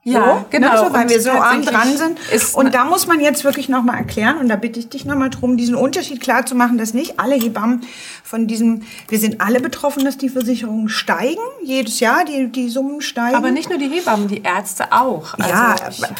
Ja, 0.03 0.19
so, 0.19 0.25
ne, 0.25 0.45
genau. 0.49 0.71
Ne, 0.71 0.77
so, 0.77 0.93
weil 0.93 1.03
und 1.03 1.09
wir 1.09 1.21
so 1.21 1.31
arm 1.31 1.61
dran 1.61 1.97
sind. 1.97 2.19
Und 2.53 2.73
da 2.73 2.85
muss 2.85 3.05
man 3.05 3.19
jetzt 3.19 3.43
wirklich 3.43 3.67
nochmal 3.67 3.97
erklären, 3.97 4.37
und 4.37 4.47
da 4.47 4.55
bitte 4.55 4.79
ich 4.79 4.87
dich 4.87 5.03
nochmal 5.03 5.29
drum, 5.29 5.57
diesen 5.57 5.75
Unterschied 5.75 6.21
klar 6.21 6.45
zu 6.45 6.55
machen, 6.55 6.77
dass 6.77 6.93
nicht 6.93 7.19
alle 7.19 7.35
Hebammen 7.35 7.81
von 8.23 8.47
diesem, 8.47 8.83
wir 9.09 9.19
sind 9.19 9.41
alle 9.41 9.59
betroffen, 9.59 10.05
dass 10.05 10.17
die 10.17 10.29
Versicherungen 10.29 10.87
steigen, 10.87 11.41
jedes 11.63 11.99
Jahr, 11.99 12.23
die, 12.23 12.47
die 12.47 12.69
Summen 12.69 13.01
steigen. 13.01 13.35
Aber 13.35 13.51
nicht 13.51 13.69
nur 13.69 13.77
die 13.77 13.89
Hebammen, 13.89 14.29
die 14.29 14.41
Ärzte 14.41 14.93
auch. 14.93 15.33
Also 15.33 15.49
ja, 15.49 15.75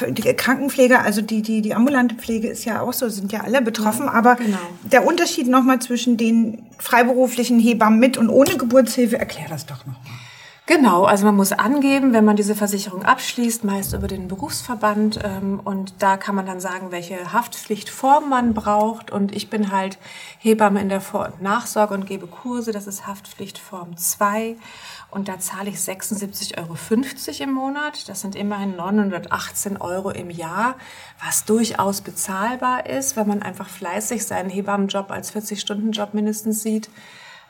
die 0.10 0.34
Krankenpflege, 0.34 1.00
also 1.00 1.22
die, 1.22 1.42
die, 1.42 1.62
die 1.62 1.74
ambulante 1.74 2.16
Pflege 2.16 2.50
ist 2.50 2.66
ja 2.66 2.82
auch 2.82 2.94
so, 2.94 3.08
sind 3.08 3.32
ja 3.32 3.42
alle 3.42 3.62
betroffen, 3.62 4.08
ja, 4.08 4.12
aber 4.12 4.36
genau. 4.36 4.58
der 4.92 5.08
Unterschied 5.08 5.48
nochmal 5.48 5.80
zwischen 5.80 6.18
den 6.18 6.64
freiberuflichen 6.80 7.60
Hebammen 7.60 8.00
mit 8.00 8.18
und 8.18 8.28
ohne 8.28 8.58
Geburtshilfe, 8.58 9.18
erklär 9.18 9.46
das 9.48 9.66
doch 9.66 9.86
nochmal. 9.86 10.19
Genau, 10.70 11.06
also 11.06 11.26
man 11.26 11.36
muss 11.36 11.52
angeben, 11.52 12.14
wenn 12.14 12.26
man 12.26 12.36
diese 12.36 12.54
Versicherung 12.54 13.02
abschließt, 13.02 13.64
meist 13.64 13.94
über 13.94 14.08
den 14.08 14.28
Berufsverband. 14.28 15.20
Ähm, 15.24 15.60
und 15.64 15.96
da 15.98 16.16
kann 16.16 16.36
man 16.36 16.46
dann 16.46 16.60
sagen, 16.60 16.92
welche 16.92 17.34
Haftpflichtform 17.34 18.30
man 18.30 18.54
braucht. 18.54 19.10
Und 19.10 19.36
ich 19.36 19.50
bin 19.50 19.72
halt 19.72 19.98
Hebamme 20.38 20.80
in 20.80 20.90
der 20.90 21.02
Vor- 21.02 21.26
und 21.26 21.42
Nachsorge 21.42 21.96
und 21.96 22.06
gebe 22.06 22.28
Kurse. 22.28 22.72
Das 22.72 22.86
ist 22.86 23.08
Haftpflichtform 23.08 23.98
2. 23.98 24.58
Und 25.10 25.28
da 25.28 25.40
zahle 25.40 25.72
ich 25.72 25.78
76,50 25.78 26.60
Euro 26.60 26.76
im 27.44 27.52
Monat. 27.52 28.08
Das 28.08 28.22
sind 28.22 28.36
immerhin 28.36 28.76
918 28.76 29.78
Euro 29.78 30.12
im 30.12 30.30
Jahr, 30.30 30.76
was 31.26 31.46
durchaus 31.46 32.02
bezahlbar 32.02 32.86
ist, 32.86 33.16
wenn 33.16 33.28
man 33.28 33.42
einfach 33.42 33.70
fleißig 33.70 34.24
seinen 34.24 34.52
Hebammenjob 34.52 35.10
als 35.10 35.34
40-Stunden-Job 35.34 36.14
mindestens 36.14 36.62
sieht. 36.62 36.92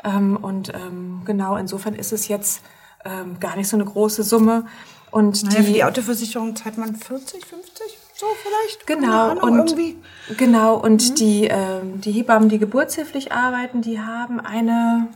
Ähm, 0.06 0.38
und 0.38 0.74
ähm, 0.74 1.24
genau, 1.26 1.58
insofern 1.58 1.96
ist 1.96 2.14
es 2.14 2.30
jetzt 2.30 2.64
ähm, 3.06 3.40
gar 3.40 3.56
nicht 3.56 3.68
so 3.68 3.78
eine 3.78 3.86
große 3.86 4.24
Summe. 4.24 4.66
Und 5.12 5.44
naja, 5.44 5.60
die, 5.60 5.66
für 5.66 5.74
die 5.74 5.84
Autoversicherung 5.84 6.56
zahlt 6.56 6.78
man 6.78 6.96
40, 6.96 7.46
50? 7.46 7.98
so 8.20 8.26
vielleicht. 8.36 8.86
Genau 8.86 9.30
Ahnung, 9.30 9.44
und 9.44 9.58
irgendwie. 9.72 9.98
genau 10.38 10.76
und 10.76 11.12
mhm. 11.12 11.16
die 11.16 11.46
ähm, 11.46 12.02
die 12.02 12.12
Hebammen, 12.12 12.50
die 12.50 12.60
geburtshilflich 12.60 13.32
arbeiten, 13.32 13.82
die 13.82 14.00
haben 14.00 14.40
eine 14.40 15.08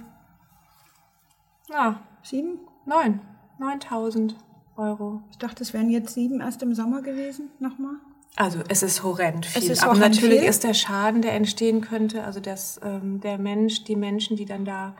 ja 1.69 1.99
sieben, 2.23 2.59
neun, 2.85 3.19
neuntausend 3.59 4.35
Euro. 4.77 5.21
Ich 5.31 5.37
dachte, 5.37 5.63
es 5.63 5.73
wären 5.73 5.89
jetzt 5.89 6.13
sieben 6.13 6.39
erst 6.39 6.63
im 6.63 6.73
Sommer 6.73 7.01
gewesen, 7.01 7.49
nochmal. 7.59 7.95
Also 8.35 8.59
es 8.67 8.81
ist 8.81 9.03
horrend 9.03 9.45
viel. 9.45 9.61
Es 9.61 9.69
ist 9.69 9.83
Aber 9.83 9.95
natürlich 9.95 10.39
viel. 10.39 10.49
ist 10.49 10.63
der 10.63 10.73
Schaden, 10.73 11.21
der 11.21 11.33
entstehen 11.33 11.81
könnte, 11.81 12.23
also 12.23 12.39
dass 12.39 12.79
ähm, 12.83 13.19
der 13.19 13.37
Mensch, 13.37 13.83
die 13.83 13.95
Menschen, 13.95 14.37
die 14.37 14.45
dann 14.45 14.65
da 14.65 14.95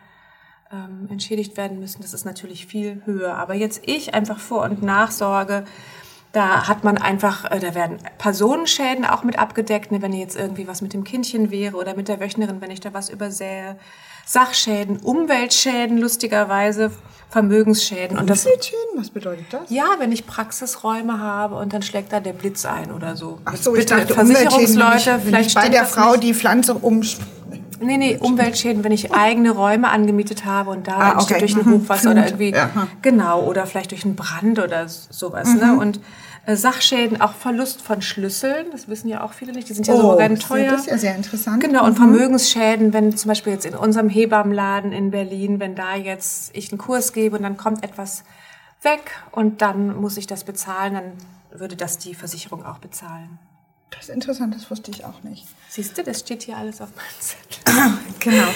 ähm, 0.74 1.08
entschädigt 1.10 1.56
werden 1.56 1.80
müssen, 1.80 2.02
das 2.02 2.14
ist 2.14 2.26
natürlich 2.26 2.66
viel 2.66 3.02
höher. 3.06 3.36
Aber 3.36 3.54
jetzt 3.54 3.82
ich 3.86 4.14
einfach 4.14 4.40
Vor- 4.40 4.64
und 4.64 4.82
Nachsorge, 4.82 5.66
da 6.34 6.68
hat 6.68 6.84
man 6.84 6.98
einfach, 6.98 7.50
äh, 7.52 7.60
da 7.60 7.76
werden 7.76 8.00
Personenschäden 8.18 9.06
auch 9.06 9.24
mit 9.24 9.38
abgedeckt, 9.38 9.92
ne, 9.92 10.02
wenn 10.02 10.14
jetzt 10.14 10.36
irgendwie 10.36 10.68
was 10.68 10.82
mit 10.82 10.94
dem 10.94 11.04
Kindchen 11.04 11.52
wäre 11.52 11.78
oder 11.78 11.96
mit 11.96 12.08
der 12.08 12.20
Wöchnerin, 12.20 12.60
wenn 12.60 12.72
ich 12.72 12.82
da 12.82 12.94
was 12.94 13.10
übersähe. 13.10 13.78
Sachschäden, 14.26 14.98
Umweltschäden, 14.98 15.98
lustigerweise, 15.98 16.92
Vermögensschäden. 17.30 18.18
Und 18.18 18.30
das 18.30 18.46
Umweltschäden, 18.46 18.98
was 18.98 19.10
bedeutet 19.10 19.46
das? 19.52 19.70
Ja, 19.70 19.86
wenn 20.00 20.12
ich 20.12 20.26
Praxisräume 20.26 21.20
habe 21.20 21.56
und 21.56 21.74
dann 21.74 21.82
schlägt 21.82 22.14
da 22.14 22.20
der 22.20 22.34
Blitz 22.34 22.66
ein 22.66 22.92
oder 22.92 23.16
so. 23.16 23.40
Ach 23.46 23.56
so, 23.56 23.74
Bitte, 23.74 23.96
ich 23.96 24.08
dachte, 24.08 24.14
Versicherungsleute, 24.14 25.18
ich, 25.18 25.24
vielleicht 25.26 25.56
bei 25.56 25.70
der 25.70 25.86
Frau 25.86 26.12
nicht. 26.12 26.24
die 26.24 26.34
Pflanze 26.34 26.74
um... 26.74 27.04
Nee, 27.84 27.98
nee, 27.98 28.18
Umweltschäden, 28.18 28.84
wenn 28.84 28.92
ich 28.92 29.14
eigene 29.14 29.52
Räume 29.52 29.90
angemietet 29.90 30.46
habe 30.46 30.70
und 30.72 30.88
da 30.88 30.98
Ah, 30.98 31.22
okay. 31.22 31.40
durch 31.40 31.56
ein 31.56 31.66
Mhm. 31.68 31.82
Hochwasser 31.84 32.12
oder 32.12 32.26
irgendwie, 32.26 32.52
Ja. 32.52 32.70
Mhm. 32.74 32.88
genau, 33.02 33.44
oder 33.44 33.66
vielleicht 33.66 33.92
durch 33.92 34.06
einen 34.06 34.16
Brand 34.16 34.60
oder 34.60 34.88
sowas, 34.88 35.54
ne? 35.56 35.78
Und 35.78 36.00
äh, 36.46 36.56
Sachschäden, 36.58 37.22
auch 37.22 37.34
Verlust 37.34 37.82
von 37.82 38.02
Schlüsseln, 38.02 38.66
das 38.72 38.90
wissen 38.90 39.08
ja 39.08 39.24
auch 39.24 39.32
viele 39.34 39.54
nicht, 39.54 39.70
die 39.70 39.74
sind 39.74 39.88
ja 39.88 39.96
so 39.96 40.04
horrend 40.04 40.42
das 40.42 40.50
teuer. 40.50 40.74
ist 40.76 40.88
ja 40.88 40.98
sehr 40.98 41.16
interessant. 41.16 41.64
Genau, 41.64 41.86
und 41.86 41.94
Mhm. 41.94 41.98
Vermögensschäden, 41.98 42.92
wenn 42.94 43.16
zum 43.16 43.30
Beispiel 43.30 43.54
jetzt 43.54 43.66
in 43.66 43.76
unserem 43.76 44.10
Hebammenladen 44.10 44.92
in 44.92 45.10
Berlin, 45.12 45.60
wenn 45.62 45.76
da 45.76 45.96
jetzt 45.96 46.52
ich 46.54 46.72
einen 46.72 46.80
Kurs 46.80 47.14
gebe 47.14 47.38
und 47.38 47.44
dann 47.44 47.56
kommt 47.56 47.84
etwas 47.84 48.24
weg 48.82 49.12
und 49.32 49.62
dann 49.62 49.96
muss 49.96 50.18
ich 50.18 50.28
das 50.28 50.44
bezahlen, 50.44 50.94
dann 50.96 51.60
würde 51.60 51.78
das 51.78 51.98
die 51.98 52.14
Versicherung 52.14 52.66
auch 52.66 52.80
bezahlen. 52.80 53.40
Das 53.96 54.10
ist 54.10 54.16
interessant, 54.16 54.56
das 54.56 54.70
wusste 54.70 54.92
ich 54.92 55.06
auch 55.06 55.24
nicht. 55.24 55.46
Siehst 55.70 55.98
du, 55.98 56.04
das 56.04 56.20
steht 56.20 56.44
hier 56.44 56.58
alles 56.58 56.82
auf 56.82 56.90
meinem 56.96 57.20
Zettel. 57.20 58.00
Genau. 58.20 58.48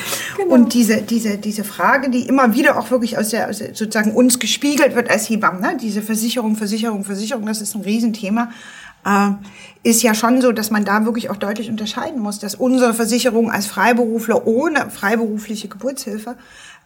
Und 0.47 0.73
diese, 0.73 1.01
diese, 1.01 1.37
diese 1.37 1.65
Frage, 1.65 2.09
die 2.09 2.27
immer 2.27 2.53
wieder 2.53 2.79
auch 2.79 2.89
wirklich 2.89 3.17
aus 3.17 3.29
der, 3.29 3.49
aus 3.49 3.57
der 3.57 3.75
sozusagen 3.75 4.13
uns 4.13 4.39
gespiegelt 4.39 4.95
wird 4.95 5.09
als 5.09 5.29
Hebammen, 5.29 5.61
ne? 5.61 5.77
diese 5.79 6.01
Versicherung, 6.01 6.55
Versicherung, 6.55 7.03
Versicherung, 7.03 7.45
das 7.45 7.59
ist 7.59 7.75
ein 7.75 7.81
Riesenthema, 7.81 8.49
äh, 9.05 9.31
ist 9.83 10.03
ja 10.03 10.13
schon 10.13 10.41
so, 10.41 10.51
dass 10.53 10.71
man 10.71 10.85
da 10.85 11.05
wirklich 11.05 11.29
auch 11.29 11.35
deutlich 11.35 11.69
unterscheiden 11.69 12.21
muss, 12.21 12.39
dass 12.39 12.55
unsere 12.55 12.93
Versicherung 12.93 13.51
als 13.51 13.67
Freiberufler 13.67 14.47
ohne 14.47 14.89
freiberufliche 14.89 15.67
Geburtshilfe, 15.67 16.35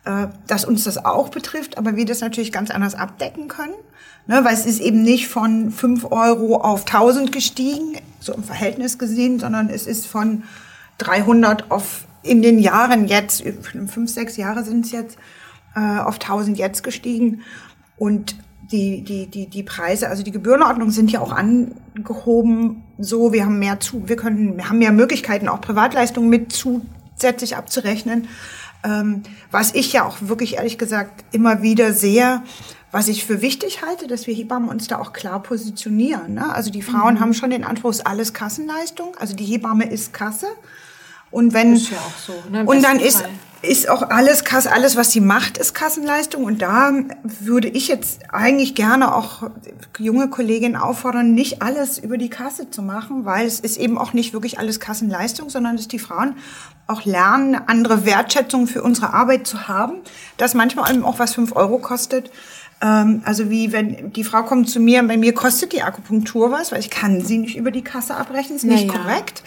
äh, 0.06 0.28
dass 0.48 0.66
uns 0.66 0.84
das 0.84 1.04
auch 1.04 1.30
betrifft, 1.30 1.78
aber 1.78 1.96
wir 1.96 2.06
das 2.06 2.22
natürlich 2.22 2.52
ganz 2.52 2.72
anders 2.72 2.96
abdecken 2.96 3.48
können. 3.48 3.74
Ne, 4.28 4.46
weil 4.46 4.54
es 4.54 4.68
ist 4.68 4.80
eben 4.80 5.02
nicht 5.02 5.28
von 5.30 5.72
5 5.72 6.12
Euro 6.12 6.58
auf 6.58 6.82
1000 6.82 7.32
gestiegen, 7.32 7.98
so 8.20 8.34
im 8.34 8.44
Verhältnis 8.44 9.00
gesehen, 9.00 9.40
sondern 9.40 9.68
es 9.68 9.88
ist 9.88 10.06
von 10.06 10.44
300 11.00 11.72
auf 11.72 12.06
in 12.24 12.42
den 12.42 12.60
Jahren 12.60 13.08
jetzt, 13.08 13.44
fünf, 13.88 14.10
sechs 14.10 14.38
Jahre 14.38 14.64
sind 14.64 14.86
es 14.86 14.92
jetzt, 14.92 15.18
äh, 15.76 16.00
auf 16.00 16.20
1000 16.20 16.58
jetzt 16.58 16.84
gestiegen. 16.84 17.42
Und 17.98 18.36
die, 18.72 19.02
die, 19.02 19.28
die, 19.28 19.48
die 19.48 19.64
Preise, 19.64 20.08
also 20.08 20.24
die 20.24 20.32
Gebührenordnung 20.32 20.92
sind 20.92 21.12
ja 21.12 21.20
auch 21.20 21.34
angehoben. 21.34 22.84
So, 23.00 23.34
wir 23.34 23.46
haben 23.46 23.60
mehr 23.60 23.80
zu, 23.80 24.08
wir 24.08 24.16
können, 24.16 24.58
wir 24.58 24.70
haben 24.70 24.80
mehr 24.80 24.92
Möglichkeiten, 24.92 25.50
auch 25.50 25.62
Privatleistungen 25.62 26.30
mit 26.30 26.54
zusätzlich 26.54 27.58
abzurechnen. 27.58 28.28
Ähm, 28.84 29.24
was 29.52 29.74
ich 29.76 29.94
ja 29.94 30.06
auch 30.06 30.18
wirklich 30.22 30.56
ehrlich 30.56 30.78
gesagt 30.78 31.24
immer 31.32 31.62
wieder 31.62 31.94
sehr, 31.94 32.44
was 32.92 33.08
ich 33.08 33.26
für 33.26 33.42
wichtig 33.42 33.84
halte, 33.84 34.08
dass 34.08 34.28
wir 34.28 34.34
Hebammen 34.34 34.70
uns 34.70 34.88
da 34.88 35.00
auch 35.00 35.14
klar 35.14 35.42
positionieren. 35.42 36.34
Ne? 36.34 36.54
Also 36.54 36.72
die 36.72 36.82
Frauen 36.82 37.20
haben 37.20 37.34
schon 37.34 37.52
den 37.52 37.64
Anspruch, 37.64 37.92
es 37.92 38.00
ist 38.00 38.08
alles 38.08 38.34
Kassenleistung. 38.34 39.16
Also 39.20 39.36
die 39.36 39.46
Hebamme 39.46 39.90
ist 39.90 40.14
Kasse. 40.14 40.48
Und 41.32 41.54
wenn 41.54 41.74
Ist 41.76 41.90
ja 41.92 41.98
auch 41.98 42.18
so, 42.20 42.34
ne, 42.52 42.66
und 42.66 42.84
dann 42.84 43.00
ist 43.00 43.22
Fall. 43.22 43.30
ist 43.62 43.90
auch 43.90 44.02
alles 44.10 44.44
Kass, 44.44 44.68
alles 44.68 44.96
was 44.98 45.12
sie 45.12 45.22
macht, 45.22 45.58
ist 45.58 45.74
Kassenleistung. 45.74 46.44
Und 46.44 46.62
da 46.62 46.92
würde 47.40 47.70
ich 47.70 47.88
jetzt 47.88 48.22
eigentlich 48.34 48.76
gerne 48.76 49.16
auch 49.16 49.50
junge 49.98 50.30
Kolleginnen 50.30 50.76
auffordern, 50.76 51.34
nicht 51.34 51.62
alles 51.62 51.98
über 51.98 52.18
die 52.18 52.30
Kasse 52.30 52.70
zu 52.70 52.82
machen, 52.82 53.24
weil 53.26 53.46
es 53.48 53.60
ist 53.62 53.78
eben 53.78 53.98
auch 53.98 54.14
nicht 54.14 54.34
wirklich 54.34 54.60
alles 54.60 54.80
Kassenleistung, 54.80 55.50
sondern 55.50 55.78
dass 55.78 55.88
die 55.88 56.00
Frauen 56.00 56.36
auch 56.88 57.06
lernen, 57.06 57.56
andere 57.68 58.06
Wertschätzung 58.06 58.68
für 58.68 58.84
unsere 58.84 59.14
Arbeit 59.14 59.48
zu 59.48 59.70
haben, 59.70 59.94
das 60.38 60.54
manchmal 60.54 60.92
eben 60.92 61.06
auch 61.06 61.20
was 61.20 61.34
fünf 61.36 61.56
Euro 61.56 61.78
kostet. 61.78 62.30
Ähm, 62.82 63.22
Also 63.24 63.50
wie 63.50 63.72
wenn 63.72 64.12
die 64.12 64.24
Frau 64.26 64.44
kommt 64.44 64.70
zu 64.70 64.80
mir, 64.82 65.00
und 65.02 65.08
bei 65.08 65.16
mir 65.16 65.34
kostet 65.34 65.72
die 65.72 65.84
Akupunktur 65.84 66.52
was, 66.52 66.72
weil 66.74 66.80
ich 66.80 66.90
kann 66.90 67.22
sie 67.24 67.38
nicht 67.38 67.56
über 67.56 67.72
die 67.72 67.84
Kasse 67.84 68.16
abrechnen, 68.16 68.58
ist 68.58 68.66
nicht 68.66 68.88
Naja. 68.88 69.00
korrekt. 69.00 69.44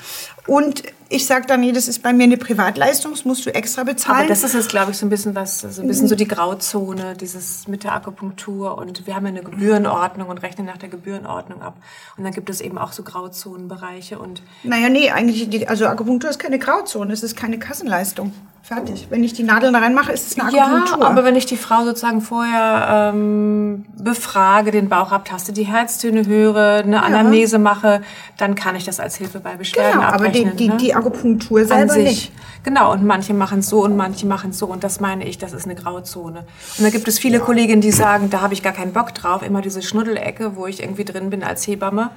Und 0.47 0.85
ich 1.15 1.27
sage 1.27 1.47
dann, 1.47 1.61
nee, 1.61 1.73
das 1.73 1.89
ist 1.89 2.03
bei 2.03 2.13
mir 2.13 2.25
eine 2.25 2.37
Privatleistung, 2.37 3.13
das 3.13 3.25
musst 3.25 3.47
du 3.47 3.55
extra 3.55 3.85
bezahlen. 3.85 4.21
Aber 4.21 4.29
das 4.29 4.43
ist 4.43 4.55
jetzt, 4.55 4.69
glaube 4.69 4.91
ich, 4.91 4.99
so 4.99 5.07
ein 5.07 5.11
bisschen 5.11 5.35
was, 5.35 5.61
so 5.61 5.81
ein 5.81 5.89
bisschen 5.89 6.09
so 6.09 6.17
die 6.17 6.27
Grauzone, 6.27 7.15
dieses 7.15 7.69
mit 7.69 7.85
der 7.85 7.95
Akupunktur 7.95 8.77
und 8.77 9.07
wir 9.07 9.15
haben 9.15 9.25
ja 9.25 9.31
eine 9.31 9.43
Gebührenordnung 9.43 10.29
und 10.29 10.39
rechnen 10.39 10.67
nach 10.67 10.79
der 10.79 10.89
Gebührenordnung 10.89 11.63
ab. 11.63 11.77
Und 12.17 12.25
dann 12.25 12.33
gibt 12.33 12.51
es 12.51 12.61
eben 12.61 12.79
auch 12.79 12.93
so 12.93 13.03
Grauzonenbereiche 13.03 14.19
und 14.19 14.43
Naja, 14.65 14.89
nee, 14.89 15.11
eigentlich, 15.11 15.49
die, 15.49 15.69
also 15.69 15.87
Akupunktur 15.87 16.31
ist 16.31 16.39
keine 16.39 16.59
Grauzone, 16.59 17.13
es 17.13 17.23
ist 17.23 17.37
keine 17.37 17.59
Kassenleistung. 17.59 18.33
Fertig. 18.65 19.09
Wenn 19.11 19.23
ich 19.23 19.35
die 19.35 19.43
Nadeln 19.43 19.75
da 19.75 19.81
reinmache, 19.81 20.11
ist 20.11 20.27
es 20.27 20.41
eine 20.41 20.51
ja, 20.51 20.65
Akupunktur. 20.65 21.07
aber 21.07 21.23
wenn 21.25 21.37
ich 21.37 21.45
die 21.45 21.59
Frau 21.59 21.85
sozusagen 21.85 22.23
vorher 22.23 23.13
ähm, 23.13 23.85
befrage, 23.99 24.71
den 24.71 24.89
Bauch 24.89 25.13
abtaste, 25.13 25.53
die 25.53 25.65
Herztöne 25.65 26.27
höre, 26.27 26.83
eine 26.83 27.03
Anamnese 27.03 27.59
mache, 27.59 28.01
dann 28.39 28.55
kann 28.55 28.75
ich 28.75 28.85
das 28.85 29.01
als 29.01 29.17
Hilfe 29.17 29.41
bei 29.41 29.57
Beschwerden 29.57 30.01
genau, 30.01 30.11
aber 30.11 30.31
die, 30.31 30.47
die, 30.57 30.69
ne? 30.69 30.79
die 30.79 30.95
Akupunktur 30.95 31.61
an 31.61 31.67
selber 31.67 31.93
sich. 31.93 32.05
nicht. 32.05 32.33
Genau, 32.63 32.91
und 32.91 33.05
manche 33.05 33.35
machen 33.35 33.59
es 33.59 33.69
so 33.69 33.85
und 33.85 33.99
manche 33.99 34.25
machen 34.27 34.49
es 34.49 34.59
so. 34.59 34.65
Und 34.65 34.83
das 34.83 34.99
meine 34.99 35.29
ich, 35.29 35.37
das 35.37 35.53
ist 35.53 35.67
eine 35.67 35.75
Grauzone. 35.75 36.47
Und 36.79 36.85
da 36.85 36.89
gibt 36.89 37.07
es 37.07 37.19
viele 37.19 37.41
Kolleginnen, 37.41 37.83
die 37.83 37.91
sagen, 37.91 38.31
da 38.31 38.41
habe 38.41 38.55
ich 38.55 38.63
gar 38.63 38.73
keinen 38.73 38.95
Bock 38.95 39.13
drauf. 39.13 39.43
Immer 39.43 39.61
diese 39.61 39.83
Schnuddelecke, 39.83 40.57
wo 40.57 40.67
ich 40.67 40.83
irgendwie 40.83 41.05
drin 41.05 41.29
bin 41.29 41.45
als 41.45 41.67
Hebamme. 41.67 42.13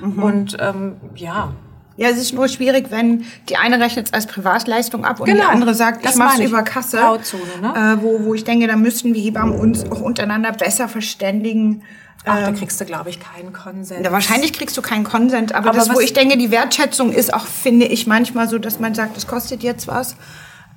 Mhm. 0.00 0.20
Und 0.20 0.56
ähm, 0.58 0.96
ja, 1.14 1.52
Ja, 1.96 2.08
es 2.08 2.16
ist 2.16 2.32
nur 2.32 2.48
schwierig, 2.48 2.90
wenn 2.90 3.24
die 3.48 3.56
eine 3.56 3.78
rechnet 3.78 4.06
es 4.06 4.12
als 4.12 4.26
Privatleistung 4.26 5.04
ab 5.04 5.20
und 5.20 5.26
die 5.26 5.32
Genau, 5.32 5.48
andere 5.48 5.74
sagt, 5.74 6.04
das 6.04 6.12
ich 6.12 6.18
mache 6.18 6.42
über 6.44 6.62
Kasse. 6.62 6.98
Grauzone, 6.98 7.42
ne? 7.60 7.98
äh, 7.98 8.02
wo, 8.02 8.24
wo 8.24 8.34
ich 8.34 8.44
denke, 8.44 8.66
da 8.66 8.76
müssten 8.76 9.14
wir 9.14 9.20
Hebammen 9.22 9.58
uns 9.58 9.84
auch 9.90 10.00
untereinander 10.00 10.52
besser 10.52 10.88
verständigen. 10.88 11.82
ach, 12.24 12.40
da 12.40 12.52
kriegst 12.52 12.80
du, 12.80 12.84
glaube 12.84 13.10
ich, 13.10 13.18
keinen 13.20 13.52
Konsens. 13.52 14.04
Ja, 14.04 14.12
wahrscheinlich 14.12 14.52
kriegst 14.52 14.76
du 14.76 14.82
keinen 14.82 15.04
Consent, 15.04 15.54
aber, 15.54 15.70
Aber 15.70 15.78
das, 15.78 15.94
wo 15.94 16.00
ich 16.00 16.12
denke, 16.12 16.38
die 16.38 16.50
Wertschätzung 16.50 17.12
ist 17.12 17.34
auch, 17.34 17.46
finde 17.46 17.86
ich, 17.86 18.06
manchmal 18.06 18.48
so, 18.48 18.58
dass 18.58 18.78
man 18.78 18.94
sagt, 18.94 19.16
das 19.16 19.26
kostet 19.26 19.62
jetzt 19.62 19.86
was. 19.86 20.16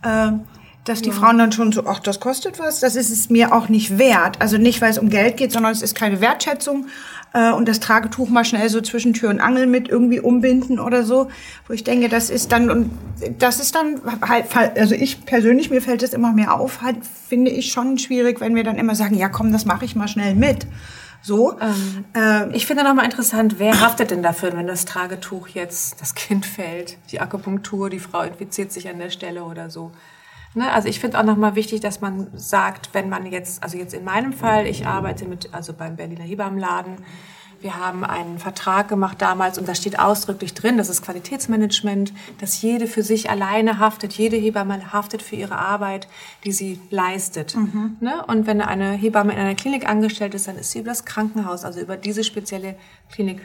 Äh, 0.04 0.32
dass 0.86 1.02
die 1.02 1.12
Frauen 1.12 1.40
dann 1.40 1.52
schon 1.52 1.72
so, 1.72 1.88
ach, 1.88 2.00
das 2.00 2.20
kostet 2.20 2.60
was, 2.60 2.80
das 2.80 2.96
ist 2.96 3.10
es 3.10 3.32
mir 3.32 3.54
auch 3.54 3.70
nicht 3.70 3.98
wert. 3.98 4.40
Also 4.40 4.60
nicht, 4.60 4.82
weil 4.82 4.92
es 4.92 5.00
um 5.00 5.10
Geld 5.10 5.36
geht, 5.36 5.52
sondern 5.52 5.72
es 5.72 5.82
ist 5.82 5.96
keine 5.96 6.22
Wertschätzung. 6.22 6.86
Äh, 7.36 7.52
und 7.52 7.68
das 7.68 7.82
Tragetuch 7.82 8.30
mal 8.30 8.46
schnell 8.46 8.70
so 8.70 8.80
zwischen 8.80 9.14
Tür 9.14 9.30
und 9.30 9.42
Angel 9.42 9.68
mit 9.68 9.90
irgendwie 9.90 10.22
umbinden 10.22 10.80
oder 10.80 11.04
so. 11.04 11.30
Wo 11.68 11.74
ich 11.74 11.84
denke, 11.84 12.08
das 12.08 12.30
ist 12.30 12.54
dann, 12.54 12.72
und 12.72 12.92
das 13.38 13.60
ist 13.60 13.76
dann 13.76 14.00
halt, 14.22 14.46
also 14.78 14.96
ich 14.96 15.26
persönlich, 15.26 15.70
mir 15.70 15.82
fällt 15.82 16.02
das 16.02 16.14
immer 16.14 16.32
mehr 16.32 16.54
auf, 16.58 16.82
halt, 16.82 16.98
finde 17.28 17.52
ich 17.52 17.74
schon 17.74 17.98
schwierig, 17.98 18.40
wenn 18.40 18.56
wir 18.56 18.64
dann 18.64 18.78
immer 18.78 18.96
sagen, 18.96 19.16
ja 19.16 19.28
komm, 19.28 19.52
das 19.52 19.66
mache 19.66 19.84
ich 19.84 19.96
mal 19.98 20.08
schnell 20.08 20.34
mit. 20.34 20.66
So. 21.22 21.56
Ähm, 22.14 22.52
Ich 22.54 22.66
finde 22.66 22.84
nochmal 22.84 23.04
interessant, 23.06 23.56
wer 23.58 23.82
haftet 23.82 24.12
denn 24.12 24.24
dafür, 24.24 24.56
wenn 24.56 24.68
das 24.68 24.86
Tragetuch 24.86 25.50
jetzt, 25.50 26.00
das 26.00 26.16
Kind 26.16 26.46
fällt, 26.46 26.98
die 27.12 27.20
Akupunktur, 27.20 27.90
die 27.90 28.00
Frau 28.00 28.22
infiziert 28.22 28.72
sich 28.72 28.88
an 28.88 29.00
der 29.00 29.10
Stelle 29.10 29.44
oder 29.44 29.70
so. 29.70 29.92
Ne? 30.56 30.72
Also 30.72 30.88
ich 30.88 31.00
finde 31.00 31.20
auch 31.20 31.24
nochmal 31.24 31.56
wichtig, 31.56 31.82
dass 31.82 32.02
man 32.02 32.28
sagt, 32.34 32.90
wenn 32.94 33.10
man 33.10 33.26
jetzt, 33.26 33.62
also 33.62 33.78
jetzt 33.78 33.94
in 33.94 34.04
meinem 34.04 34.34
Fall, 34.34 34.66
ich 34.68 34.88
arbeite 34.88 35.26
mit, 35.26 35.54
also 35.54 35.74
beim 35.74 35.96
Berliner 35.96 36.24
Hebammenladen, 36.24 36.98
wir 37.62 37.80
haben 37.80 38.04
einen 38.04 38.38
Vertrag 38.38 38.90
gemacht 38.90 39.22
damals 39.22 39.58
und 39.58 39.68
da 39.68 39.74
steht 39.74 39.98
ausdrücklich 39.98 40.54
drin, 40.54 40.78
das 40.78 40.90
ist 40.90 41.02
Qualitätsmanagement, 41.02 42.14
dass 42.40 42.62
jede 42.62 42.86
für 42.86 43.02
sich 43.02 43.30
alleine 43.30 43.80
haftet, 43.80 44.14
jede 44.14 44.38
Hebamme 44.38 44.94
haftet 44.94 45.22
für 45.22 45.36
ihre 45.36 45.58
Arbeit, 45.58 46.08
die 46.44 46.52
sie 46.52 46.80
leistet. 46.92 47.56
Ne? 48.02 48.24
Und 48.28 48.46
wenn 48.46 48.62
eine 48.62 48.92
Hebamme 48.92 49.34
in 49.34 49.40
einer 49.40 49.56
Klinik 49.56 49.90
angestellt 49.90 50.36
ist, 50.36 50.48
dann 50.48 50.58
ist 50.58 50.72
sie 50.72 50.80
über 50.80 50.90
das 50.90 51.06
Krankenhaus, 51.06 51.66
also 51.66 51.80
über 51.80 51.98
diese 51.98 52.24
spezielle 52.24 52.76
Klinik 53.12 53.42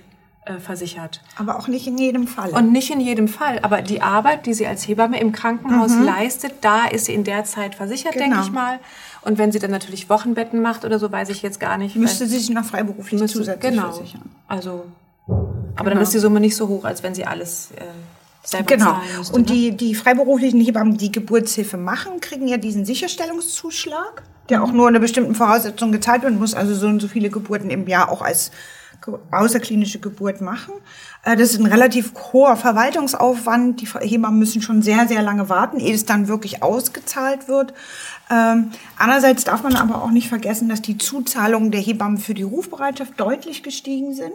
äh, 0.57 0.61
versichert. 0.61 1.21
aber 1.37 1.57
auch 1.59 1.69
nicht 1.69 1.87
in 1.87 1.97
jedem 1.99 2.27
Fall. 2.27 2.51
Und 2.51 2.73
nicht 2.73 2.91
in 2.91 3.01
jedem 3.01 3.29
Fall, 3.29 3.59
aber 3.63 3.83
die 3.83 4.03
Arbeit, 4.03 4.47
die 4.47 4.55
sie 4.55 4.67
als 4.67 4.87
Hebamme 4.89 5.21
im 5.21 5.33
Krankenhaus 5.33 5.93
leistet, 5.97 6.53
da 6.63 6.87
ist 6.87 7.07
sie 7.07 7.15
in 7.15 7.25
der 7.25 7.45
Zeit 7.45 7.75
versichert, 7.75 8.13
Genau. 8.15 8.25
denke 8.27 8.41
ich 8.43 8.51
mal. 8.53 8.79
Und 9.23 9.39
wenn 9.39 9.53
sie 9.53 9.59
dann 9.59 9.71
natürlich 9.71 10.09
Wochenbetten 10.09 10.63
macht 10.63 10.85
oder 10.85 10.99
so, 10.99 11.13
weiß 11.13 11.29
ich 11.29 11.43
jetzt 11.43 11.61
gar 11.61 11.77
nicht. 11.79 11.95
müsste 11.97 12.27
sie 12.27 12.39
sich 12.39 12.51
noch 12.51 12.65
freiberuflich 12.65 13.21
Müsste- 13.21 13.39
zusätzlich 13.39 13.73
genau. 13.73 13.93
versichern. 13.93 14.23
Also 14.49 14.85
Aber 15.77 15.91
dann 15.91 15.99
Genau. 15.99 16.03
ist 16.03 16.13
die 16.15 16.19
Summe 16.19 16.41
nicht 16.41 16.57
so 16.57 16.67
hoch, 16.69 16.85
als 16.85 17.03
wenn 17.03 17.15
sie 17.15 17.25
alles 17.25 17.71
äh, 17.77 18.63
Genau. 18.65 18.99
müsste. 19.17 19.35
Und 19.35 19.49
ne? 19.49 19.55
die, 19.55 19.77
die 19.77 19.95
freiberuflichen 19.95 20.61
Hebammen, 20.61 20.97
die 20.97 21.13
Geburtshilfe 21.13 21.77
machen, 21.77 22.21
kriegen 22.21 22.49
ja 22.49 22.57
diesen 22.57 22.85
Sicherstellungszuschlag, 22.87 24.23
der 24.49 24.63
auch 24.65 24.73
nur 24.73 24.87
unter 24.89 24.99
bestimmten 25.01 25.35
Voraussetzungen 25.35 25.93
gezahlt 25.93 26.23
werden 26.23 26.39
muss. 26.39 26.55
Also 26.55 26.75
so 26.75 26.87
und 26.87 27.01
so 27.01 27.07
viele 27.09 27.31
Geburten 27.31 27.71
im 27.71 27.87
Jahr 27.87 28.11
auch 28.11 28.23
als 28.23 28.51
außerklinische 29.31 29.99
Geburt 29.99 30.41
machen. 30.41 30.75
Äh, 31.25 31.37
Das 31.37 31.51
ist 31.51 31.61
ein 31.61 31.67
relativ 31.67 32.13
hoher 32.33 32.57
Verwaltungsaufwand. 32.57 33.81
Die 33.81 33.87
Hebammen 33.87 34.39
müssen 34.39 34.63
schon 34.63 34.83
sehr, 34.83 35.09
sehr 35.09 35.23
lange 35.23 35.49
warten, 35.49 35.81
ehe 35.81 35.95
es 35.95 36.05
dann 36.07 36.29
wirklich 36.29 36.63
ausgezahlt 36.63 37.49
wird. 37.49 37.73
Ähm, 38.31 38.71
Andererseits 38.99 39.45
darf 39.45 39.63
man 39.63 39.77
aber 39.77 40.03
auch 40.03 40.11
nicht 40.11 40.29
vergessen, 40.29 40.69
dass 40.69 40.83
die 40.83 40.99
Zuzahlungen 40.99 41.71
der 41.71 41.81
Hebammen 41.81 42.19
für 42.19 42.35
die 42.35 42.43
Rufbereitschaft 42.43 43.19
deutlich 43.19 43.63
gestiegen 43.63 44.15
sind. 44.15 44.33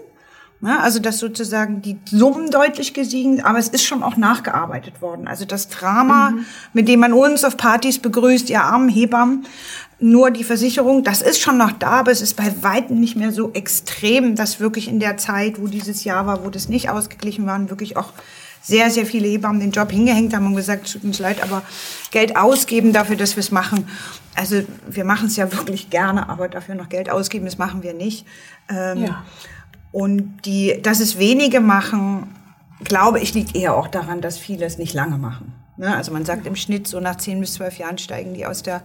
Also 0.63 0.99
dass 0.99 1.19
sozusagen 1.19 1.81
die 1.81 1.99
Summen 2.05 2.49
deutlich 2.49 2.93
gestiegen, 2.93 3.41
aber 3.43 3.59
es 3.59 3.67
ist 3.67 3.85
schon 3.85 4.01
auch 4.01 4.17
nachgearbeitet 4.17 5.01
worden. 5.01 5.27
Also 5.27 5.45
das 5.45 5.67
Drama, 5.67 6.33
mit 6.73 6.87
dem 6.87 7.01
man 7.01 7.13
uns 7.13 7.43
auf 7.43 7.57
Partys 7.57 7.99
begrüßt, 7.99 8.49
ihr 8.49 8.63
armen 8.63 8.89
Hebammen, 8.89 9.45
nur 9.99 10.29
die 10.31 10.43
Versicherung, 10.43 11.03
das 11.03 11.21
ist 11.21 11.39
schon 11.41 11.57
noch 11.57 11.71
da, 11.71 11.91
aber 11.91 12.11
es 12.11 12.21
ist 12.21 12.35
bei 12.35 12.53
weitem 12.61 12.99
nicht 12.99 13.15
mehr 13.15 13.31
so 13.31 13.51
extrem, 13.53 14.35
dass 14.35 14.59
wirklich 14.59 14.87
in 14.87 14.99
der 14.99 15.17
Zeit, 15.17 15.59
wo 15.61 15.67
dieses 15.67 16.03
Jahr 16.03 16.27
war, 16.27 16.43
wo 16.43 16.49
das 16.49 16.67
nicht 16.67 16.89
ausgeglichen 16.89 17.45
war, 17.45 17.69
wirklich 17.69 17.95
auch 17.95 18.11
sehr, 18.61 18.89
sehr 18.89 19.05
viele 19.05 19.27
Hebammen 19.27 19.59
den 19.61 19.71
Job 19.71 19.91
hingehängt 19.91 20.33
haben 20.35 20.47
und 20.47 20.55
gesagt, 20.55 20.91
tut 20.91 21.03
uns 21.03 21.19
leid, 21.19 21.41
aber 21.43 21.61
Geld 22.11 22.35
ausgeben 22.35 22.93
dafür, 22.93 23.15
dass 23.15 23.35
wir 23.35 23.41
es 23.41 23.51
machen. 23.51 23.87
Also 24.35 24.63
wir 24.89 25.05
machen 25.05 25.27
es 25.27 25.35
ja 25.35 25.51
wirklich 25.57 25.89
gerne, 25.89 26.27
aber 26.27 26.49
dafür 26.49 26.75
noch 26.75 26.89
Geld 26.89 27.09
ausgeben, 27.09 27.45
das 27.45 27.57
machen 27.57 27.83
wir 27.83 27.93
nicht. 27.93 28.25
Ähm, 28.69 29.03
Ja. 29.05 29.23
und 29.91 30.41
die, 30.45 30.79
dass 30.81 30.99
es 30.99 31.19
wenige 31.19 31.61
machen, 31.61 32.27
glaube 32.83 33.19
ich, 33.21 33.33
liegt 33.33 33.55
eher 33.55 33.75
auch 33.75 33.87
daran, 33.87 34.19
dass 34.19 34.37
viele 34.37 34.65
es 34.65 34.77
nicht 34.77 34.93
lange 34.93 35.17
machen. 35.17 35.53
Ne? 35.77 35.95
Also 35.95 36.11
man 36.11 36.25
sagt 36.25 36.45
im 36.47 36.55
Schnitt 36.55 36.87
so 36.87 36.99
nach 36.99 37.15
10 37.17 37.39
bis 37.39 37.53
12 37.53 37.77
Jahren 37.77 37.97
steigen 37.97 38.33
die 38.33 38.45
aus 38.45 38.63
der 38.63 38.81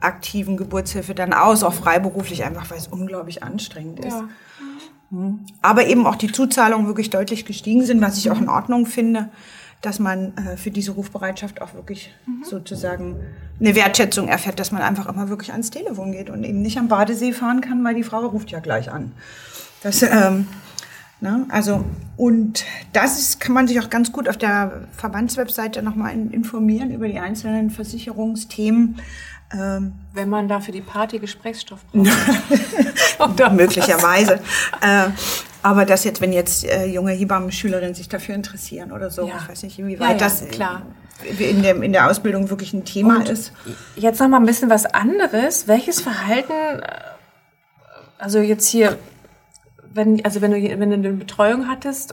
aktiven 0.00 0.56
Geburtshilfe 0.56 1.14
dann 1.14 1.32
aus, 1.32 1.62
auch 1.62 1.74
freiberuflich, 1.74 2.44
einfach 2.44 2.70
weil 2.70 2.78
es 2.78 2.88
unglaublich 2.88 3.42
anstrengend 3.42 4.00
ist. 4.00 4.14
ja. 4.14 4.28
Aber 5.62 5.86
eben 5.86 6.06
auch 6.06 6.16
die 6.16 6.30
Zuzahlungen 6.30 6.86
wirklich 6.86 7.08
deutlich 7.08 7.46
gestiegen 7.46 7.84
sind, 7.84 8.02
was 8.02 8.18
ich 8.18 8.30
auch 8.30 8.38
in 8.38 8.50
Ordnung 8.50 8.84
finde, 8.84 9.30
dass 9.80 9.98
man 10.00 10.36
äh, 10.36 10.56
für 10.56 10.70
diese 10.70 10.90
Rufbereitschaft 10.92 11.62
auch 11.62 11.74
wirklich 11.74 12.12
sozusagen 12.42 13.16
eine 13.60 13.74
Wertschätzung 13.74 14.28
erfährt, 14.28 14.58
dass 14.58 14.72
man 14.72 14.82
einfach 14.82 15.08
immer 15.08 15.28
wirklich 15.28 15.52
ans 15.52 15.70
Telefon 15.70 16.12
geht 16.12 16.30
und 16.30 16.44
eben 16.44 16.60
nicht 16.60 16.78
am 16.78 16.88
Badesee 16.88 17.32
fahren 17.32 17.60
kann, 17.60 17.82
weil 17.84 17.94
die 17.94 18.02
Frau 18.02 18.26
ruft 18.26 18.50
ja 18.50 18.60
gleich 18.60 18.90
an. 18.90 19.12
Das, 19.82 20.02
ähm, 20.02 20.48
ne, 21.20 21.46
also, 21.48 21.84
und 22.16 22.64
das 22.92 23.18
ist, 23.18 23.40
kann 23.40 23.54
man 23.54 23.68
sich 23.68 23.80
auch 23.80 23.90
ganz 23.90 24.10
gut 24.10 24.28
auf 24.28 24.36
der 24.36 24.88
Verbandswebseite 24.92 25.82
nochmal 25.82 26.12
informieren 26.12 26.90
über 26.90 27.06
die 27.06 27.18
einzelnen 27.18 27.70
Versicherungsthemen. 27.70 28.96
Ähm, 29.52 29.94
Wenn 30.12 30.28
man 30.28 30.46
da 30.48 30.60
für 30.60 30.72
die 30.72 30.82
Party 30.82 31.18
Gesprächsstoff 31.18 31.80
braucht. 31.86 32.08
oder 33.18 33.50
möglicherweise. 33.50 34.40
äh, 34.82 35.08
aber 35.62 35.84
das 35.86 36.04
jetzt, 36.04 36.20
wenn 36.20 36.32
jetzt 36.32 36.64
äh, 36.64 36.84
junge 36.86 37.12
Hebammen-Schülerinnen 37.12 37.94
sich 37.94 38.08
dafür 38.08 38.34
interessieren 38.34 38.92
oder 38.92 39.10
so, 39.10 39.26
Ja. 39.26 39.36
ich 39.42 39.48
weiß 39.48 39.62
nicht, 39.62 39.78
inwieweit 39.78 40.06
Ja, 40.08 40.12
ja, 40.12 40.18
das 40.18 40.46
klar. 40.48 40.82
in 41.38 41.62
der, 41.62 41.82
in 41.82 41.92
der 41.92 42.10
Ausbildung 42.10 42.50
wirklich 42.50 42.72
ein 42.74 42.84
Thema 42.84 43.22
ist. 43.28 43.52
Jetzt 43.96 44.20
noch 44.20 44.28
mal 44.28 44.36
ein 44.38 44.46
bisschen 44.46 44.68
was 44.70 44.84
anderes. 44.86 45.66
Welches 45.66 46.00
Verhalten, 46.02 46.52
äh, 46.52 46.82
also 48.18 48.40
jetzt 48.40 48.68
hier, 48.68 48.98
wenn, 49.94 50.22
also 50.24 50.42
wenn 50.42 50.50
du, 50.50 50.56
wenn 50.78 50.90
du 50.90 50.96
eine 50.96 51.12
Betreuung 51.12 51.68
hattest, 51.68 52.12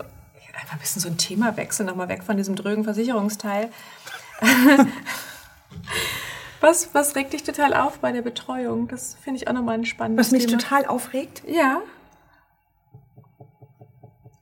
einfach 0.62 0.74
ein 0.76 0.80
bisschen 0.80 1.02
so 1.02 1.10
ein 1.10 1.18
Thema 1.18 1.58
wechseln, 1.58 1.88
nochmal 1.88 2.08
weg 2.08 2.24
von 2.24 2.38
diesem 2.38 2.56
drögen 2.56 2.86
Versicherungsteil. 2.86 3.70
was, 6.66 6.94
was 6.94 7.16
regt 7.16 7.32
dich 7.34 7.44
total 7.44 7.74
auf 7.74 8.00
bei 8.00 8.12
der 8.12 8.22
Betreuung? 8.22 8.88
Das 8.88 9.16
finde 9.24 9.40
ich 9.40 9.48
auch 9.48 9.54
nochmal 9.54 9.76
ein 9.76 9.86
spannendes 9.86 10.28
Was 10.28 10.32
mich 10.32 10.48
Thema. 10.48 10.58
total 10.58 10.86
aufregt. 10.86 11.44
Ja. 11.48 11.82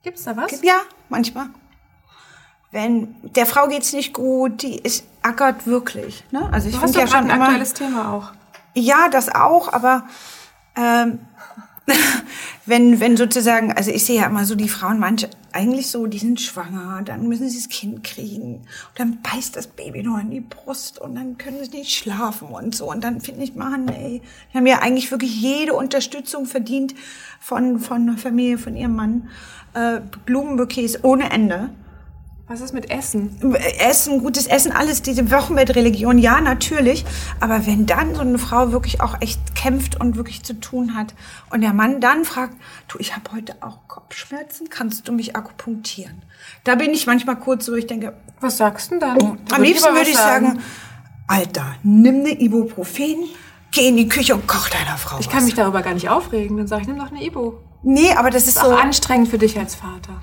Gibt's 0.02 0.24
da 0.24 0.36
was? 0.36 0.62
Ja, 0.62 0.80
manchmal. 1.08 1.46
Wenn 2.72 3.14
der 3.22 3.46
Frau 3.46 3.68
geht's 3.68 3.92
nicht 3.92 4.12
gut, 4.12 4.62
die 4.62 4.76
ist 4.76 5.04
ackert 5.22 5.66
wirklich. 5.66 6.24
Ne? 6.32 6.48
Also 6.52 6.68
ich 6.68 6.76
finde 6.76 6.98
ja 6.98 7.06
schon 7.06 7.18
ein 7.18 7.30
immer, 7.30 7.44
aktuelles 7.44 7.72
Thema 7.74 8.12
auch. 8.12 8.32
Ja, 8.74 9.08
das 9.08 9.32
auch, 9.32 9.72
aber 9.72 10.08
ähm, 10.74 11.20
wenn, 12.66 13.00
wenn 13.00 13.16
sozusagen, 13.16 13.72
also 13.72 13.90
ich 13.90 14.04
sehe 14.04 14.20
ja 14.20 14.26
immer 14.26 14.44
so 14.44 14.54
die 14.54 14.68
Frauen, 14.68 14.98
manche 14.98 15.28
eigentlich 15.52 15.88
so, 15.88 16.06
die 16.06 16.18
sind 16.18 16.40
schwanger, 16.40 17.02
dann 17.04 17.28
müssen 17.28 17.48
sie 17.48 17.58
das 17.58 17.68
Kind 17.68 18.02
kriegen. 18.02 18.56
Und 18.56 18.98
dann 18.98 19.18
beißt 19.22 19.54
das 19.54 19.66
Baby 19.66 20.02
noch 20.02 20.18
in 20.18 20.30
die 20.30 20.40
Brust 20.40 20.98
und 20.98 21.14
dann 21.14 21.38
können 21.38 21.62
sie 21.62 21.78
nicht 21.78 21.94
schlafen 21.94 22.48
und 22.48 22.74
so. 22.74 22.90
Und 22.90 23.04
dann 23.04 23.20
finde 23.20 23.44
ich, 23.44 23.54
Mann, 23.54 23.88
ey, 23.88 24.22
die 24.52 24.56
haben 24.56 24.66
ja 24.66 24.80
eigentlich 24.80 25.10
wirklich 25.10 25.40
jede 25.40 25.74
Unterstützung 25.74 26.46
verdient 26.46 26.94
von, 27.38 27.78
von 27.78 28.06
der 28.06 28.16
Familie, 28.16 28.58
von 28.58 28.74
ihrem 28.74 28.96
Mann, 28.96 29.28
äh, 29.74 30.00
Blumenbouquets 30.24 31.04
ohne 31.04 31.30
Ende. 31.30 31.70
Was 32.46 32.60
ist 32.60 32.74
mit 32.74 32.90
Essen? 32.90 33.54
Essen, 33.78 34.20
gutes 34.20 34.46
Essen, 34.46 34.70
alles, 34.70 35.00
diese 35.00 35.30
Wochenbettreligion, 35.30 36.18
ja, 36.18 36.42
natürlich. 36.42 37.06
Aber 37.40 37.66
wenn 37.66 37.86
dann 37.86 38.14
so 38.14 38.20
eine 38.20 38.36
Frau 38.36 38.70
wirklich 38.70 39.00
auch 39.00 39.18
echt 39.22 39.54
kämpft 39.54 39.98
und 39.98 40.16
wirklich 40.16 40.42
zu 40.42 40.60
tun 40.60 40.94
hat 40.94 41.14
und 41.50 41.62
der 41.62 41.72
Mann 41.72 42.02
dann 42.02 42.26
fragt, 42.26 42.54
du, 42.88 42.98
ich 42.98 43.16
habe 43.16 43.32
heute 43.34 43.56
auch 43.62 43.78
Kopfschmerzen, 43.88 44.68
kannst 44.68 45.08
du 45.08 45.12
mich 45.12 45.34
akupunktieren? 45.34 46.22
Da 46.64 46.74
bin 46.74 46.90
ich 46.90 47.06
manchmal 47.06 47.36
kurz 47.36 47.64
so, 47.64 47.74
ich 47.76 47.86
denke, 47.86 48.12
Was 48.40 48.58
sagst 48.58 48.90
du 48.90 48.98
denn 48.98 49.00
dann? 49.00 49.38
Da 49.48 49.56
am 49.56 49.62
liebsten 49.62 49.94
würde 49.94 50.10
ich 50.10 50.16
sagen, 50.16 50.60
Alter, 51.26 51.64
nimm 51.82 52.16
eine 52.16 52.38
Ibuprofen, 52.38 53.24
geh 53.72 53.88
in 53.88 53.96
die 53.96 54.08
Küche 54.08 54.34
und 54.34 54.46
koch 54.46 54.68
deiner 54.68 54.98
Frau 54.98 55.18
Ich 55.18 55.26
was. 55.28 55.32
kann 55.32 55.46
mich 55.46 55.54
darüber 55.54 55.80
gar 55.80 55.94
nicht 55.94 56.10
aufregen. 56.10 56.58
Dann 56.58 56.66
sage 56.66 56.82
ich, 56.82 56.88
nimm 56.88 56.98
doch 56.98 57.10
eine 57.10 57.24
Ibo. 57.24 57.58
Nee, 57.82 58.12
aber 58.12 58.28
das 58.28 58.42
ist 58.42 58.56
Ist 58.56 58.62
so... 58.62 58.70
auch 58.70 58.78
anstrengend 58.78 59.28
für 59.28 59.38
dich 59.38 59.58
als 59.58 59.74
Vater. 59.74 60.20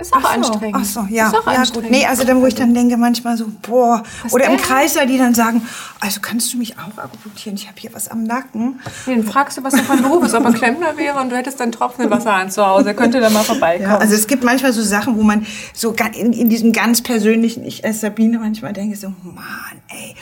Ist 0.00 0.12
auch 0.14 0.20
so, 0.20 0.26
anstrengend. 0.28 0.76
Ach 0.80 0.84
so, 0.84 1.06
ja, 1.10 1.28
Ist 1.28 1.34
auch 1.34 1.46
ja 1.46 1.50
gut. 1.52 1.58
anstrengend. 1.60 1.90
Nee, 1.90 2.06
also 2.06 2.24
dann, 2.24 2.40
wo 2.40 2.46
ich 2.46 2.54
dann 2.54 2.74
denke 2.74 2.96
manchmal 2.96 3.36
so, 3.36 3.46
boah, 3.62 4.02
Was 4.22 4.32
oder 4.32 4.46
im? 4.46 4.56
Kreißsaal, 4.56 5.06
die 5.06 5.18
dann 5.18 5.34
sagen, 5.34 5.62
also 6.00 6.20
kannst 6.20 6.52
du 6.52 6.58
mich 6.58 6.76
auch 6.78 6.96
akupunktieren, 6.98 7.56
ich 7.56 7.66
habe 7.66 7.78
hier 7.78 7.92
was 7.94 8.08
am 8.08 8.24
Nacken. 8.24 8.80
Nee, 9.06 9.16
dann 9.16 9.24
fragst 9.24 9.58
du, 9.58 9.64
was 9.64 9.74
er 9.74 9.84
von 9.84 10.00
Beruf 10.02 10.24
ist, 10.24 10.34
ob 10.34 10.44
er 10.44 10.52
Klempner 10.52 10.96
wäre 10.96 11.18
und 11.20 11.30
du 11.30 11.36
hättest 11.36 11.60
dann 11.60 11.72
tropfenden 11.72 12.10
Wasserhahn 12.10 12.50
zu 12.50 12.66
Hause. 12.66 12.88
Er 12.88 12.94
könnte 12.94 13.20
dann 13.20 13.32
mal 13.32 13.42
vorbeikommen. 13.44 13.90
Ja, 13.90 13.98
also 13.98 14.14
es 14.14 14.26
gibt 14.26 14.44
manchmal 14.44 14.72
so 14.72 14.82
Sachen, 14.82 15.16
wo 15.16 15.22
man 15.22 15.46
so 15.74 15.94
in, 16.14 16.32
in 16.32 16.48
diesem 16.48 16.72
ganz 16.72 17.02
persönlichen, 17.02 17.64
ich 17.64 17.84
als 17.84 18.00
Sabine 18.00 18.38
manchmal 18.38 18.72
denke 18.72 18.96
so, 18.96 19.08
Mann, 19.22 19.44
ey. 19.88 20.14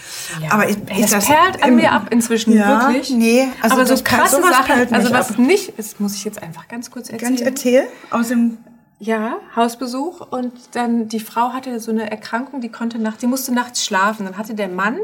Ja. 0.42 0.52
Aber 0.52 0.68
ist, 0.68 0.78
das, 0.88 0.98
ist 0.98 1.12
das 1.14 1.26
perlt 1.26 1.62
an 1.62 1.74
mir 1.76 1.92
ab 1.92 2.08
inzwischen, 2.10 2.52
Ja, 2.52 2.88
wirklich. 2.88 3.10
nee, 3.10 3.48
also 3.62 3.76
Aber 3.76 3.86
so 3.86 3.94
das 3.94 4.04
krasse 4.04 4.42
Sachen, 4.42 4.92
also 4.92 5.10
was 5.12 5.30
ab. 5.30 5.38
nicht 5.38 5.70
ist, 5.70 6.00
muss 6.00 6.14
ich 6.14 6.24
jetzt 6.24 6.42
einfach 6.42 6.68
ganz 6.68 6.90
kurz 6.90 7.08
erzählen. 7.08 7.30
Ganz 7.36 7.40
erzähl, 7.40 7.84
aus 8.10 8.28
dem, 8.28 8.58
Ja, 9.00 9.36
Hausbesuch 9.54 10.26
und 10.28 10.52
dann 10.72 11.08
die 11.08 11.20
Frau 11.20 11.52
hatte 11.52 11.78
so 11.78 11.92
eine 11.92 12.10
Erkrankung, 12.10 12.60
die 12.60 12.68
konnte 12.68 12.98
nachts, 12.98 13.20
die 13.20 13.28
musste 13.28 13.54
nachts 13.54 13.84
schlafen. 13.84 14.26
Dann 14.26 14.36
hatte 14.36 14.54
der 14.54 14.68
Mann 14.68 14.98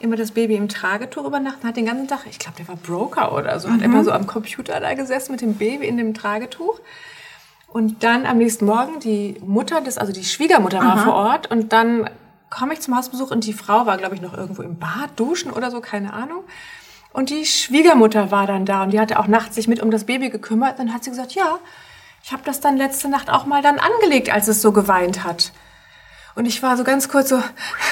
immer 0.00 0.16
das 0.16 0.32
Baby 0.32 0.56
im 0.56 0.68
Tragetuch 0.68 1.24
übernachten, 1.24 1.66
hat 1.66 1.76
den 1.78 1.86
ganzen 1.86 2.08
Tag, 2.08 2.26
ich 2.28 2.38
glaube, 2.38 2.58
der 2.58 2.68
war 2.68 2.76
Broker 2.76 3.34
oder 3.34 3.58
so, 3.58 3.70
hat 3.70 3.80
immer 3.80 4.04
so 4.04 4.12
am 4.12 4.26
Computer 4.26 4.78
da 4.80 4.92
gesessen 4.92 5.32
mit 5.32 5.40
dem 5.40 5.54
Baby 5.54 5.86
in 5.86 5.96
dem 5.96 6.12
Tragetuch. 6.12 6.78
Und 7.68 8.02
dann 8.02 8.26
am 8.26 8.36
nächsten 8.36 8.66
Morgen 8.66 9.00
die 9.00 9.36
Mutter 9.44 9.80
des, 9.80 9.96
also 9.96 10.12
die 10.12 10.24
Schwiegermutter 10.24 10.80
war 10.80 10.98
vor 10.98 11.14
Ort 11.14 11.50
und 11.50 11.72
dann 11.72 12.08
komme 12.50 12.74
ich 12.74 12.80
zum 12.80 12.96
Hausbesuch 12.96 13.30
und 13.30 13.44
die 13.44 13.52
Frau 13.54 13.86
war, 13.86 13.96
glaube 13.96 14.14
ich, 14.14 14.20
noch 14.20 14.36
irgendwo 14.36 14.60
im 14.60 14.78
Bad 14.78 15.10
duschen 15.16 15.52
oder 15.52 15.70
so, 15.70 15.80
keine 15.80 16.12
Ahnung. 16.12 16.44
Und 17.14 17.30
die 17.30 17.46
Schwiegermutter 17.46 18.30
war 18.30 18.46
dann 18.46 18.66
da 18.66 18.82
und 18.82 18.90
die 18.90 19.00
hatte 19.00 19.18
auch 19.18 19.26
nachts 19.26 19.54
sich 19.54 19.68
mit 19.68 19.82
um 19.82 19.90
das 19.90 20.04
Baby 20.04 20.28
gekümmert. 20.28 20.78
Dann 20.78 20.92
hat 20.92 21.04
sie 21.04 21.10
gesagt, 21.10 21.32
ja, 21.32 21.58
ich 22.28 22.32
habe 22.34 22.42
das 22.44 22.60
dann 22.60 22.76
letzte 22.76 23.08
Nacht 23.08 23.30
auch 23.30 23.46
mal 23.46 23.62
dann 23.62 23.78
angelegt, 23.78 24.28
als 24.28 24.48
es 24.48 24.60
so 24.60 24.70
geweint 24.70 25.24
hat. 25.24 25.50
Und 26.34 26.44
ich 26.44 26.62
war 26.62 26.76
so 26.76 26.84
ganz 26.84 27.08
kurz 27.08 27.30
so, 27.30 27.42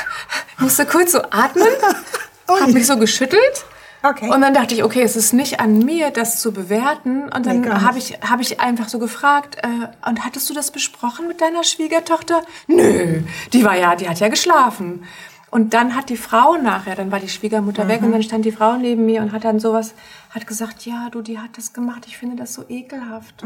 musste 0.59 0.85
kurz 0.85 1.13
so 1.13 1.23
atmen, 1.23 1.67
habe 2.47 2.73
mich 2.75 2.87
so 2.87 2.99
geschüttelt. 2.99 3.65
Okay. 4.03 4.29
Und 4.29 4.43
dann 4.43 4.53
dachte 4.53 4.75
ich, 4.75 4.85
okay, 4.85 5.01
es 5.01 5.17
ist 5.17 5.33
nicht 5.33 5.59
an 5.59 5.79
mir, 5.79 6.11
das 6.11 6.39
zu 6.39 6.53
bewerten. 6.53 7.31
Und 7.31 7.47
Nee, 7.47 7.63
dann 7.63 7.81
habe 7.81 7.95
nicht. 7.95 8.11
ich, 8.11 8.31
hab 8.31 8.41
ich 8.43 8.61
einfach 8.61 8.91
so 8.91 8.99
gefragt, 8.99 9.57
äh, 9.63 9.89
und 10.07 10.27
hattest 10.27 10.51
du 10.51 10.53
das 10.53 10.71
besprochen 10.71 11.29
mit 11.29 11.41
deiner 11.41 11.65
Schwiegertochter? 11.65 12.43
Nö, 12.67 13.23
die 13.55 13.65
war 13.65 13.75
ja, 13.75 13.97
die 13.97 14.07
hat 14.07 14.21
ja 14.21 14.29
geschlafen. 14.29 15.05
Und 15.51 15.73
dann 15.73 15.97
hat 15.97 16.11
die 16.11 16.19
Frau 16.19 16.59
nachher, 16.59 16.95
dann 16.95 17.11
war 17.11 17.21
die 17.21 17.31
Schwiegermutter 17.31 17.89
weg 17.89 18.03
und 18.03 18.13
dann 18.13 18.23
stand 18.23 18.45
die 18.45 18.53
Frau 18.53 18.77
neben 18.77 19.07
mir 19.07 19.23
und 19.23 19.33
hat 19.33 19.45
dann 19.45 19.61
sowas, 19.61 19.95
hat 20.29 20.47
gesagt, 20.47 20.85
ja, 20.85 21.09
du, 21.11 21.23
die 21.23 21.39
hat 21.39 21.57
das 21.57 21.73
gemacht, 21.73 22.03
ich 22.07 22.19
finde 22.19 22.37
das 22.37 22.53
so 22.53 22.67
ekelhaft. 22.69 23.43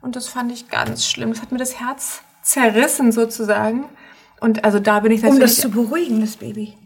Und 0.00 0.16
das 0.16 0.28
fand 0.28 0.52
ich 0.52 0.68
ganz 0.68 1.06
schlimm. 1.06 1.30
Das 1.32 1.42
hat 1.42 1.52
mir 1.52 1.58
das 1.58 1.80
Herz 1.80 2.20
zerrissen 2.42 3.12
sozusagen. 3.12 3.84
Und 4.40 4.64
also 4.64 4.78
da 4.78 5.00
bin 5.00 5.12
ich 5.12 5.22
um 5.22 5.30
natürlich... 5.30 5.52
das 5.56 5.60
zu 5.60 5.70
beruhigen, 5.70 6.20
das 6.20 6.36
Baby. 6.36 6.76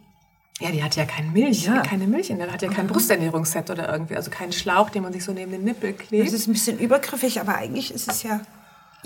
Ja, 0.61 0.70
die 0.70 0.83
hat 0.85 0.94
ja 0.96 1.05
keine 1.07 1.29
Milch, 1.31 1.64
Ja. 1.64 1.81
keine 1.81 2.07
Milch 2.07 2.31
in 2.31 2.38
der, 2.38 2.53
hat 2.53 2.61
ja 2.62 2.68
kein 2.70 2.87
Brusternährungsset 2.87 3.70
oder 3.70 3.90
irgendwie, 3.90 4.16
also 4.16 4.31
keinen 4.31 4.53
Schlauch, 4.53 4.90
den 4.90 5.03
man 5.03 5.12
sich 5.12 5.25
so 5.25 5.33
neben 5.33 5.51
den 5.53 5.64
Nippel 5.64 5.92
Das 5.94 6.09
klebt. 6.09 6.33
ist 6.33 6.46
ein 6.46 6.53
bisschen 6.53 6.79
übergriffig, 6.79 7.40
aber 7.40 7.55
eigentlich 7.57 7.92
ist 7.94 8.11
es 8.11 8.23
ja, 8.23 8.40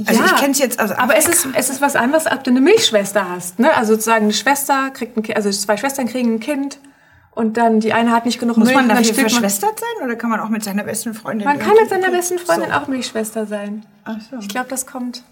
Also 0.04 0.20
Ja, 0.20 0.26
ich 0.26 0.36
kenne 0.36 0.50
es 0.50 0.58
jetzt, 0.58 0.80
also 0.80 0.94
aber 0.96 1.16
es 1.16 1.26
ist, 1.28 1.46
es 1.54 1.70
ist 1.70 1.80
was 1.80 1.94
anderes, 1.94 2.26
ob 2.26 2.42
du 2.42 2.50
eine 2.50 2.60
Milchschwester 2.60 3.28
hast. 3.30 3.60
Ne? 3.60 3.72
Also 3.76 3.92
sozusagen 3.94 4.24
eine 4.24 4.32
Schwester 4.32 4.90
kriegt 4.90 5.16
ein 5.16 5.22
Kind, 5.22 5.36
also 5.36 5.50
zwei 5.52 5.76
Schwestern 5.76 6.08
kriegen 6.08 6.34
ein 6.34 6.40
Kind 6.40 6.78
und 7.34 7.56
dann 7.56 7.80
die 7.80 7.92
eine 7.92 8.12
hat 8.12 8.26
nicht 8.26 8.38
genug 8.38 8.56
muss 8.56 8.66
Milch. 8.66 8.76
man 8.76 8.84
und 8.84 8.88
dann 8.90 9.02
dafür 9.02 9.22
man, 9.22 9.30
verschwestert 9.30 9.80
sein 9.80 10.04
oder 10.04 10.16
kann 10.16 10.30
man 10.30 10.40
auch 10.40 10.48
mit 10.48 10.62
seiner 10.62 10.84
besten 10.84 11.14
Freundin? 11.14 11.46
man 11.46 11.58
kann 11.58 11.74
mit 11.80 11.88
seiner 11.88 12.10
besten 12.10 12.38
Freundin 12.38 12.70
So. 12.70 12.76
auch 12.76 12.86
Milchschwester 12.88 13.46
sein. 13.46 13.84
Ach 14.04 14.16
so. 14.30 14.36
Ich 14.38 14.48
glaube, 14.48 14.68
das 14.68 14.86
kommt. 14.86 15.22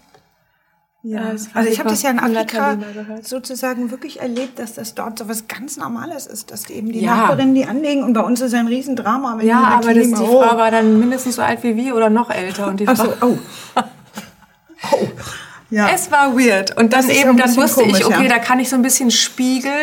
Ja. 1.05 1.31
Das 1.33 1.49
also 1.53 1.69
ich 1.69 1.79
hab 1.79 1.85
habe 1.85 1.95
ich 1.95 2.01
das 2.01 2.03
ja 2.03 2.11
in 2.11 2.19
Afrika 2.19 2.77
sozusagen 3.21 3.91
wirklich 3.91 4.21
erlebt, 4.21 4.57
dass 4.57 4.73
das 4.73 4.95
dort 4.95 5.19
so 5.19 5.27
was 5.27 5.49
ganz 5.49 5.75
Normales 5.75 6.27
ist, 6.27 6.49
dass 6.51 6.63
die 6.63 6.73
eben 6.73 6.93
die 6.93 7.01
Ja. 7.01 7.15
Nachbarinnen 7.15 7.55
die 7.55 7.65
anlegen 7.65 8.03
und 8.03 8.13
bei 8.13 8.21
uns 8.21 8.39
ist 8.39 8.53
ein 8.53 8.67
Riesendrama. 8.67 9.37
Wenn 9.37 9.47
Ja, 9.47 9.63
aber 9.63 9.93
das, 9.93 10.07
die 10.07 10.13
oh. 10.13 10.41
Frau 10.41 10.57
war 10.57 10.71
dann 10.71 10.99
mindestens 10.99 11.35
so 11.35 11.41
alt 11.41 11.61
wie 11.63 11.75
wir 11.75 11.95
oder 11.95 12.09
noch 12.09 12.29
älter. 12.29 12.67
Und 12.67 12.79
die 12.79 12.87
Ach 12.87 12.95
Frau, 12.95 13.05
so, 13.05 13.13
oh. 13.21 13.37
oh. 14.93 15.07
Ja. 15.69 15.89
Es 15.89 16.11
war 16.11 16.37
weird. 16.37 16.77
Und 16.77 16.93
dann 16.93 17.09
eben, 17.09 17.35
dann 17.35 17.55
wusste 17.55 17.81
ich, 17.81 17.93
komisch, 17.93 18.05
okay, 18.05 18.23
ja. 18.23 18.29
da 18.29 18.39
kann 18.39 18.59
ich 18.59 18.69
so 18.69 18.75
ein 18.75 18.83
bisschen 18.83 19.09
spiegeln 19.11 19.82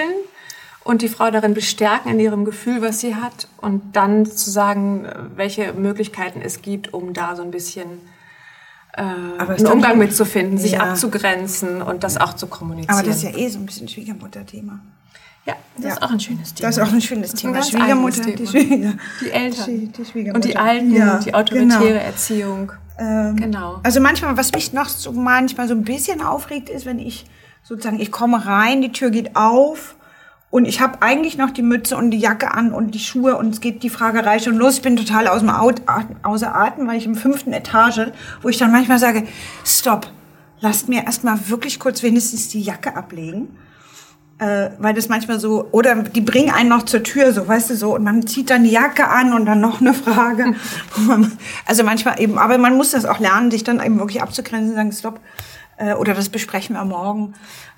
und 0.84 1.02
die 1.02 1.08
Frau 1.08 1.30
darin 1.30 1.54
bestärken 1.54 2.12
in 2.12 2.20
ihrem 2.20 2.44
Gefühl, 2.44 2.80
was 2.82 3.00
sie 3.00 3.14
hat. 3.14 3.48
Und 3.58 3.94
dann 3.96 4.24
zu 4.26 4.50
sagen, 4.50 5.06
welche 5.36 5.72
Möglichkeiten 5.74 6.40
es 6.42 6.62
gibt, 6.62 6.94
um 6.94 7.12
da 7.12 7.36
so 7.36 7.42
ein 7.42 7.50
bisschen 7.50 7.86
äh, 8.94 9.02
einen 9.02 9.66
Umgang 9.66 9.98
mitzufinden, 9.98 10.58
sich 10.58 10.72
Ja. 10.72 10.80
abzugrenzen 10.90 11.80
und 11.82 12.02
das 12.02 12.16
auch 12.16 12.34
zu 12.34 12.46
kommunizieren. 12.48 12.96
Aber 12.98 13.06
das 13.06 13.16
ist 13.18 13.22
ja 13.22 13.36
eh 13.36 13.48
so 13.48 13.58
ein 13.58 13.66
bisschen 13.66 13.88
Schwiegermutter-Thema. 13.88 14.80
ja, 15.46 15.54
das 15.76 15.84
Ja. 15.84 15.90
ist 15.92 16.02
auch 16.02 16.10
ein 16.10 16.20
schönes 16.20 16.54
Thema. 16.54 16.68
Das 16.68 16.76
ist 16.76 16.82
auch 16.82 16.92
ein 16.92 17.00
schönes 17.00 17.34
Thema. 17.34 17.56
ein 17.58 17.62
Schwiegermutter, 17.62 18.22
eigenes 18.26 18.50
die, 18.52 18.60
Thema. 18.60 18.66
Schwieger, 18.66 18.92
Die 19.22 19.30
Eltern. 19.30 19.66
Die, 19.66 19.86
die 19.88 20.04
Schwiegermutter. 20.04 20.34
und 20.34 20.44
die 20.44 20.56
Alten, 20.56 20.92
Ja, 20.94 21.18
die 21.18 21.34
autoritäre 21.34 21.84
genau. 21.84 22.00
Erziehung. 22.00 22.72
Ähm, 22.98 23.36
Genau. 23.36 23.80
Also 23.82 24.00
manchmal, 24.00 24.36
was 24.36 24.52
mich 24.52 24.72
noch 24.72 24.88
so 24.88 25.12
manchmal 25.12 25.68
so 25.68 25.74
ein 25.74 25.84
bisschen 25.84 26.20
aufregt, 26.20 26.68
ist, 26.68 26.84
wenn 26.84 26.98
ich 26.98 27.24
sozusagen, 27.62 28.00
ich 28.00 28.10
komme 28.10 28.44
rein, 28.44 28.82
die 28.82 28.92
Tür 28.92 29.10
geht 29.10 29.36
auf 29.36 29.94
und 30.50 30.64
ich 30.64 30.80
habe 30.80 31.00
eigentlich 31.00 31.38
noch 31.38 31.50
die 31.50 31.62
Mütze 31.62 31.96
und 31.96 32.10
die 32.10 32.18
Jacke 32.18 32.52
an 32.52 32.72
und 32.72 32.92
die 32.94 32.98
Schuhe 32.98 33.36
und 33.36 33.54
es 33.54 33.60
geht 33.60 33.84
die 33.84 33.90
Fragerei 33.90 34.40
schon 34.40 34.56
los. 34.56 34.76
Ich 34.76 34.82
bin 34.82 34.96
total 34.96 35.28
aus 35.28 35.40
dem 35.40 35.50
Out, 35.50 35.82
außer 36.22 36.54
Atem, 36.54 36.88
weil 36.88 36.98
ich 36.98 37.06
im 37.06 37.14
fünften 37.14 37.52
Etage, 37.52 38.10
wo 38.42 38.48
ich 38.48 38.58
dann 38.58 38.72
manchmal 38.72 38.98
sage, 38.98 39.28
stopp, 39.64 40.10
lasst 40.60 40.88
mir 40.88 41.04
erstmal 41.04 41.48
wirklich 41.48 41.78
kurz 41.78 42.02
wenigstens 42.02 42.48
die 42.48 42.60
Jacke 42.60 42.96
ablegen. 42.96 43.56
Äh, 44.38 44.70
weil 44.78 44.94
das 44.94 45.08
manchmal 45.08 45.38
so, 45.38 45.68
oder 45.70 45.94
die 45.96 46.22
bringen 46.22 46.50
einen 46.50 46.70
noch 46.70 46.84
zur 46.84 47.02
Tür, 47.02 47.32
so, 47.32 47.46
weißt 47.46 47.70
du, 47.70 47.76
so, 47.76 47.94
und 47.94 48.02
man 48.02 48.26
zieht 48.26 48.48
dann 48.48 48.64
die 48.64 48.70
Jacke 48.70 49.06
an 49.06 49.34
und 49.34 49.44
dann 49.44 49.60
noch 49.60 49.80
eine 49.80 49.94
Frage. 49.94 50.54
Also 51.66 51.84
manchmal 51.84 52.18
eben, 52.20 52.38
aber 52.38 52.56
man 52.56 52.74
muss 52.74 52.92
das 52.92 53.04
auch 53.04 53.18
lernen, 53.18 53.50
sich 53.50 53.64
dann 53.64 53.84
eben 53.84 53.98
wirklich 53.98 54.22
abzugrenzen, 54.22 54.74
sagen, 54.74 54.92
stopp, 54.92 55.20
äh, 55.76 55.94
oder 55.94 56.14
das 56.14 56.28
besprechen 56.28 56.74
wir 56.74 56.84
morgen. 56.84 57.34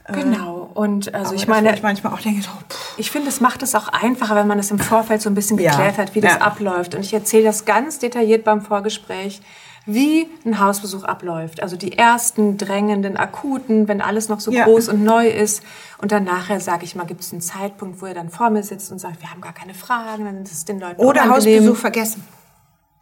Genau. 0.09 0.71
Und 0.75 1.15
also 1.15 1.29
aber 1.29 1.37
ich 1.37 1.47
meine, 1.49 1.75
ich 1.75 1.83
manchmal 1.83 2.13
auch 2.13 2.21
denke, 2.21 2.43
pff, 2.43 2.95
Ich 2.99 3.11
finde, 3.11 3.29
es 3.29 3.41
macht 3.41 3.63
es 3.63 3.75
auch 3.75 3.89
einfacher, 3.89 4.35
wenn 4.37 4.47
man 4.49 4.59
es 4.59 4.71
im 4.71 4.79
Vorfeld 4.79 5.23
so 5.23 5.31
ein 5.31 5.35
bisschen 5.35 5.59
Ja. 5.59 5.71
geklärt 5.71 5.99
hat, 5.99 6.15
wie 6.15 6.21
das 6.21 6.35
Ja. 6.35 6.41
abläuft. 6.41 6.95
Und 6.95 7.03
ich 7.03 7.15
erzähle 7.15 7.45
das 7.45 7.65
ganz 7.65 7.99
detailliert 7.99 8.45
beim 8.45 8.63
Vorgespräch, 8.63 9.41
wie 9.87 10.29
ein 10.45 10.61
Hausbesuch 10.61 11.05
abläuft. 11.05 11.63
Also 11.63 11.77
die 11.77 11.97
ersten 11.99 12.57
drängenden, 12.57 13.17
akuten, 13.17 13.89
wenn 13.89 14.01
alles 14.01 14.29
noch 14.29 14.41
so 14.41 14.51
Ja. 14.53 14.65
groß 14.65 14.89
und 14.89 15.03
neu 15.05 15.29
ist. 15.29 15.63
Und 15.99 16.13
dann 16.13 16.25
nachher, 16.25 16.61
sage 16.61 16.85
ich 16.85 16.95
mal, 16.97 17.05
gibt 17.07 17.21
es 17.23 17.33
einen 17.33 17.41
Zeitpunkt, 17.41 18.01
wo 18.03 18.07
er 18.07 18.15
dann 18.15 18.29
vor 18.29 18.51
mir 18.51 18.63
sitzt 18.63 18.91
und 18.93 18.99
sagt, 19.01 19.21
wir 19.21 19.31
haben 19.31 19.41
gar 19.41 19.53
keine 19.53 19.75
Fragen, 19.75 20.25
dann 20.25 20.43
ist 20.43 20.53
es 20.53 20.65
den 20.65 20.79
Leuten 20.81 21.01
oder. 21.01 21.29
Hausbesuch 21.29 21.77
vergessen. 21.77 22.25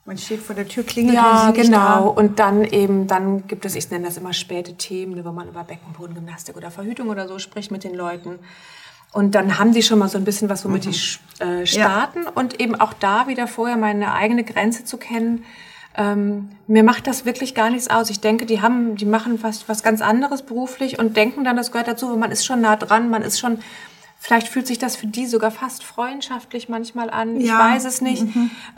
Man 0.07 0.17
steht 0.19 0.41
vor 0.41 0.55
der 0.57 0.67
Tür, 0.67 0.83
klingelt, 0.83 1.15
Ja, 1.15 1.51
genau. 1.53 2.09
Und 2.09 2.39
dann 2.39 2.65
eben, 2.65 3.07
dann 3.07 3.47
gibt 3.47 3.65
es, 3.65 3.77
ich 3.77 3.91
nenne 3.91 4.07
das 4.07 4.17
immer 4.17 4.33
späte 4.33 4.75
Themen, 4.75 5.15
ne, 5.15 5.25
wo 5.25 5.31
man 5.31 5.49
über 5.49 5.63
Beckenbodengymnastik 5.63 6.57
oder 6.57 6.71
Verhütung 6.71 7.09
oder 7.09 7.29
so 7.29 7.39
spricht 7.39 7.71
mit 7.71 7.85
den 7.85 7.95
Leuten. 7.95 8.39
Und 9.13 9.35
dann 9.35 9.59
haben 9.59 9.73
die 9.73 9.83
schon 9.83 9.99
mal 9.99 10.09
so 10.09 10.19
ein 10.19 10.25
bisschen 10.25 10.49
was, 10.49 10.65
womit 10.65 10.85
die 10.85 10.91
sch- 10.93 11.19
äh, 11.41 11.67
starten. 11.67 12.21
Und 12.35 12.61
eben 12.61 12.75
auch 12.81 12.93
da 12.93 13.27
wieder 13.29 13.47
vorher 13.47 13.77
meine 13.77 14.15
eigene 14.15 14.43
Grenze 14.45 14.85
zu 14.85 14.97
kennen. 14.97 15.45
Ähm, 15.97 16.51
mir 16.69 16.85
macht 16.85 17.07
das 17.09 17.25
wirklich 17.25 17.55
gar 17.55 17.69
nichts 17.71 17.91
aus. 17.91 18.11
Ich 18.11 18.21
denke, 18.21 18.47
die 18.47 18.63
haben, 18.63 18.95
die 18.97 19.05
machen 19.07 19.39
fast 19.39 19.69
was 19.69 19.83
ganz 19.83 20.01
anderes 20.01 20.43
beruflich 20.43 20.99
und 21.01 21.17
denken 21.17 21.43
dann, 21.45 21.57
das 21.57 21.73
gehört 21.73 21.89
dazu, 21.89 22.09
weil 22.11 22.17
man 22.17 22.31
ist 22.31 22.47
schon 22.47 22.61
nah 22.61 22.77
dran, 22.77 23.11
man 23.11 23.23
ist 23.23 23.41
schon, 23.41 23.59
vielleicht 24.23 24.49
fühlt 24.49 24.67
sich 24.67 24.79
das 24.79 24.97
für 24.97 25.07
die 25.07 25.27
sogar 25.27 25.51
fast 25.51 25.83
freundschaftlich 25.83 26.69
manchmal 26.69 27.09
an. 27.11 27.41
Ich 27.41 27.47
Ja. 27.49 27.59
weiß 27.59 27.87
es 27.87 28.01
nicht. 28.03 28.25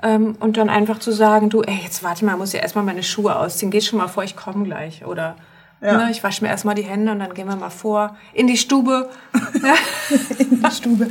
Ähm, 0.02 0.37
und 0.38 0.57
dann 0.57 0.68
einfach 0.70 1.00
zu 1.00 1.11
sagen, 1.11 1.50
du, 1.50 1.62
ey, 1.62 1.81
jetzt 1.83 2.02
warte 2.05 2.24
mal, 2.24 2.37
muss 2.37 2.52
ja 2.52 2.61
erstmal 2.61 2.85
meine 2.85 3.02
Schuhe 3.02 3.35
ausziehen. 3.37 3.70
Geh 3.72 3.81
schon 3.81 3.98
mal 3.98 4.07
vor, 4.09 4.22
ich 4.22 4.37
komme 4.37 4.64
gleich. 4.64 5.05
Oder 5.05 5.35
Ja. 5.81 5.96
ne, 5.98 6.11
ich 6.12 6.22
wasche 6.22 6.44
mir 6.44 6.48
erstmal 6.50 6.76
die 6.76 6.85
Hände 6.85 7.11
und 7.11 7.18
dann 7.18 7.35
gehen 7.35 7.48
wir 7.48 7.57
mal 7.57 7.70
vor 7.70 8.16
in 8.33 8.46
die 8.46 8.57
Stube. 8.57 9.11
in 10.38 10.62
die 10.62 10.70
Stube. 10.70 11.11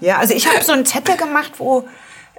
Ja, 0.00 0.16
also 0.18 0.32
ich 0.34 0.48
habe 0.50 0.64
so 0.64 0.72
einen 0.72 0.86
Zettel 0.86 1.16
gemacht, 1.18 1.52
wo, 1.58 1.86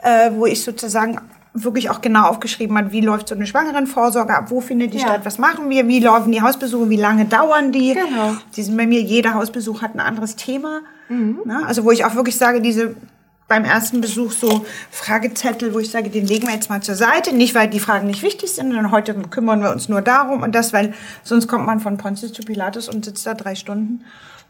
äh, 0.01 0.31
wo 0.33 0.47
ich 0.47 0.63
sozusagen 0.63 1.21
wirklich 1.53 1.89
auch 1.91 2.01
genau 2.01 2.27
aufgeschrieben 2.29 2.77
habe, 2.77 2.91
wie 2.91 3.01
läuft 3.01 3.27
so 3.29 3.35
eine 3.35 3.45
Schwangerenvorsorge 3.47 4.35
ab, 4.35 4.45
wo 4.49 4.59
findet 4.61 4.93
die 4.93 4.97
Ja. 4.99 5.05
statt, 5.07 5.21
was 5.23 5.37
machen 5.39 5.69
wir, 5.69 5.87
wie 5.87 5.99
laufen 5.99 6.31
die 6.31 6.41
Hausbesuche, 6.41 6.89
wie 6.89 6.97
lange 6.97 7.25
dauern 7.25 7.71
die. 7.71 7.93
Genau. 7.93 8.33
Die 8.55 8.63
sind 8.63 8.75
bei 8.77 8.85
mir, 8.87 9.01
jeder 9.01 9.33
Hausbesuch 9.35 9.81
hat 9.83 9.93
ein 9.95 9.99
anderes 9.99 10.35
Thema. 10.35 10.81
Mhm. 11.09 11.41
Ne? 11.45 11.63
Also 11.65 11.83
wo 11.83 11.91
ich 11.91 12.05
auch 12.05 12.15
wirklich 12.15 12.37
sage, 12.37 12.61
diese 12.61 12.95
beim 13.47 13.63
ersten 13.63 14.01
Besuch 14.01 14.31
so 14.33 14.65
Fragezettel, 14.91 15.73
wo 15.73 15.79
ich 15.79 15.89
sage, 15.89 16.09
den 16.09 16.27
legen 16.27 16.47
wir 16.47 16.53
jetzt 16.53 16.69
mal 16.69 16.81
zur 16.81 16.95
Seite. 16.95 17.33
Nicht, 17.33 17.55
weil 17.55 17.69
die 17.69 17.79
Fragen 17.79 18.07
nicht 18.07 18.21
wichtig 18.21 18.51
sind, 18.51 18.67
sondern 18.67 18.91
heute 18.91 19.13
kümmern 19.13 19.61
wir 19.61 19.71
uns 19.71 19.87
nur 19.87 20.01
darum 20.01 20.43
und 20.43 20.53
das, 20.53 20.73
weil 20.73 20.93
sonst 21.23 21.47
kommt 21.47 21.65
man 21.65 21.79
von 21.79 21.97
Pontius 21.97 22.33
zu 22.33 22.41
Pilatus 22.43 22.89
und 22.89 23.05
sitzt 23.05 23.25
da 23.25 23.33
drei 23.33 23.55
Stunden. 23.55 24.03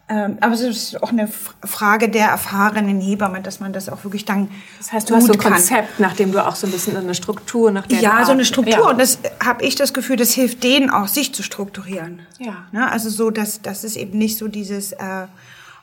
Ähm, 0.10 0.38
aber 0.40 0.54
es 0.54 0.62
ist 0.62 1.04
auch 1.04 1.12
eine 1.12 1.28
Frage 1.28 2.08
der 2.08 2.28
erfahrenen 2.28 3.02
Hebamme, 3.02 3.42
dass 3.42 3.60
man 3.60 3.74
das 3.74 3.90
auch 3.90 4.06
wirklich 4.06 4.24
dann 4.24 4.50
Das 4.78 4.94
heißt, 4.94 5.10
du 5.10 5.16
hast 5.16 5.28
so 5.28 5.34
ein 5.34 5.40
kann. 5.40 5.54
Konzept, 5.54 6.00
nachdem 6.00 6.32
du 6.32 6.46
auch 6.46 6.56
so 6.56 6.66
ein 6.66 6.72
bisschen 6.72 6.96
eine 6.96 7.14
Struktur, 7.14 7.72
nach 7.72 7.86
der 7.88 8.00
Ja, 8.00 8.20
du 8.22 8.26
so 8.26 8.32
eine. 8.32 8.46
Struktur. 8.46 8.74
Ja. 8.74 8.90
Und 8.90 9.02
das 9.02 9.20
habe 9.44 9.66
ich 9.66 9.76
das 9.76 9.94
Gefühl, 9.94 10.16
das 10.16 10.32
hilft 10.32 10.64
denen 10.64 10.90
auch, 10.90 11.10
sich 11.10 11.36
zu 11.36 11.44
strukturieren. 11.44 12.22
Ja. 12.40 12.68
Ne? 12.72 12.90
Also 12.90 13.10
so, 13.10 13.32
dass 13.32 13.62
das 13.62 13.84
ist 13.84 13.98
eben 13.98 14.18
nicht 14.18 14.38
so 14.38 14.48
dieses 14.48 14.94
äh, 14.94 15.28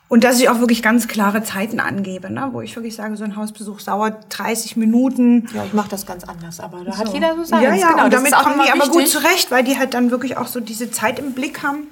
und 0.07 0.23
dass 0.23 0.39
ich 0.39 0.49
auch 0.49 0.59
wirklich 0.59 0.83
ganz 0.83 1.07
klare 1.07 1.43
Zeiten 1.43 1.79
angebe, 1.79 2.31
ne? 2.31 2.49
wo 2.51 2.61
ich 2.61 2.75
wirklich 2.75 2.95
sage, 2.95 3.17
so 3.17 3.23
ein 3.23 3.35
Hausbesuch 3.35 3.81
dauert 3.81 4.25
30 4.29 4.77
Minuten. 4.77 5.47
ja, 5.53 5.65
ich 5.65 5.73
mache 5.73 5.89
das 5.89 6.05
ganz 6.05 6.23
anders, 6.23 6.59
aber 6.59 6.83
da 6.83 6.97
hat 6.97 7.07
So. 7.07 7.13
jeder 7.13 7.35
so 7.35 7.43
seins. 7.43 7.63
Ja, 7.63 7.73
ja, 7.73 7.91
genau, 7.91 8.05
und 8.05 8.13
damit 8.13 8.33
kommen 8.33 8.61
die 8.65 8.71
aber 8.71 8.89
gut 8.91 9.07
zurecht, 9.07 9.49
weil 9.51 9.63
die 9.63 9.77
halt 9.77 9.93
dann 9.93 10.11
wirklich 10.11 10.37
auch 10.37 10.47
so 10.47 10.59
diese 10.59 10.91
Zeit 10.91 11.17
im 11.19 11.33
Blick 11.33 11.63
haben. 11.63 11.87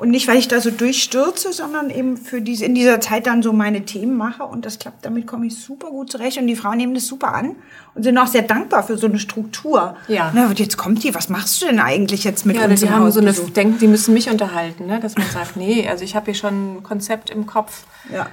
Und 0.00 0.08
nicht, 0.08 0.26
weil 0.28 0.38
ich 0.38 0.48
da 0.48 0.62
so 0.62 0.70
durchstürze, 0.70 1.52
sondern 1.52 1.90
eben 1.90 2.16
für 2.16 2.40
diese, 2.40 2.64
in 2.64 2.74
dieser 2.74 3.02
Zeit 3.02 3.26
dann 3.26 3.42
so 3.42 3.52
meine 3.52 3.84
Themen 3.84 4.16
mache. 4.16 4.44
Und 4.44 4.64
das 4.64 4.78
klappt, 4.78 5.04
damit 5.04 5.26
komme 5.26 5.46
ich 5.46 5.56
super 5.56 5.90
gut 5.90 6.10
zurecht. 6.10 6.38
Und 6.38 6.46
die 6.46 6.56
Frauen 6.56 6.78
nehmen 6.78 6.94
das 6.94 7.06
super 7.06 7.34
an 7.34 7.54
und 7.94 8.02
sind 8.04 8.16
auch 8.16 8.26
sehr 8.26 8.40
dankbar 8.40 8.82
für 8.82 8.96
so 8.96 9.06
eine 9.06 9.18
Struktur. 9.18 9.96
Ja. 10.08 10.30
Na, 10.34 10.50
jetzt 10.52 10.78
kommt 10.78 11.04
die, 11.04 11.14
was 11.14 11.28
machst 11.28 11.60
du 11.60 11.66
denn 11.66 11.80
eigentlich 11.80 12.24
jetzt 12.24 12.46
mit 12.46 12.56
Ja, 12.56 12.64
uns 12.64 12.80
die 12.80 12.86
im 12.86 12.94
haben 12.94 13.10
so 13.12 13.20
eine, 13.20 13.34
denken, 13.34 13.78
die 13.78 13.88
müssen 13.88 14.14
mich 14.14 14.30
unterhalten, 14.30 14.86
ne? 14.86 15.00
dass 15.00 15.18
man 15.18 15.28
sagt, 15.28 15.56
nee, 15.56 15.86
also 15.86 16.02
ich 16.02 16.16
habe 16.16 16.24
hier 16.24 16.34
schon 16.34 16.76
ein 16.76 16.82
Konzept 16.82 17.28
im 17.28 17.44
Kopf. 17.44 17.84
Ja. 18.10 18.26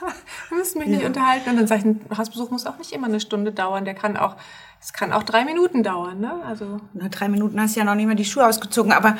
Wir 0.50 0.58
müssen 0.58 0.78
mich 0.78 0.88
nicht 0.88 1.06
unterhalten. 1.06 1.48
Und 1.48 1.56
dann 1.56 1.66
sage 1.66 1.80
ich, 1.80 1.86
ein 1.86 2.18
Hausbesuch 2.18 2.50
muss 2.50 2.66
auch 2.66 2.76
nicht 2.76 2.92
immer 2.92 3.06
eine 3.06 3.20
Stunde 3.20 3.50
dauern. 3.50 3.86
Der 3.86 3.94
kann 3.94 4.18
auch, 4.18 4.36
es 4.78 4.92
kann 4.92 5.10
auch 5.10 5.22
drei 5.22 5.46
Minuten 5.46 5.82
dauern. 5.82 6.20
Ne? 6.20 6.32
Also, 6.46 6.82
Na, 6.92 7.08
drei 7.08 7.28
Minuten 7.28 7.58
hast 7.58 7.76
du 7.76 7.80
ja 7.80 7.86
noch 7.86 7.94
nicht 7.94 8.08
mal 8.08 8.14
die 8.14 8.26
Schuhe 8.26 8.46
ausgezogen, 8.46 8.92
aber 8.92 9.16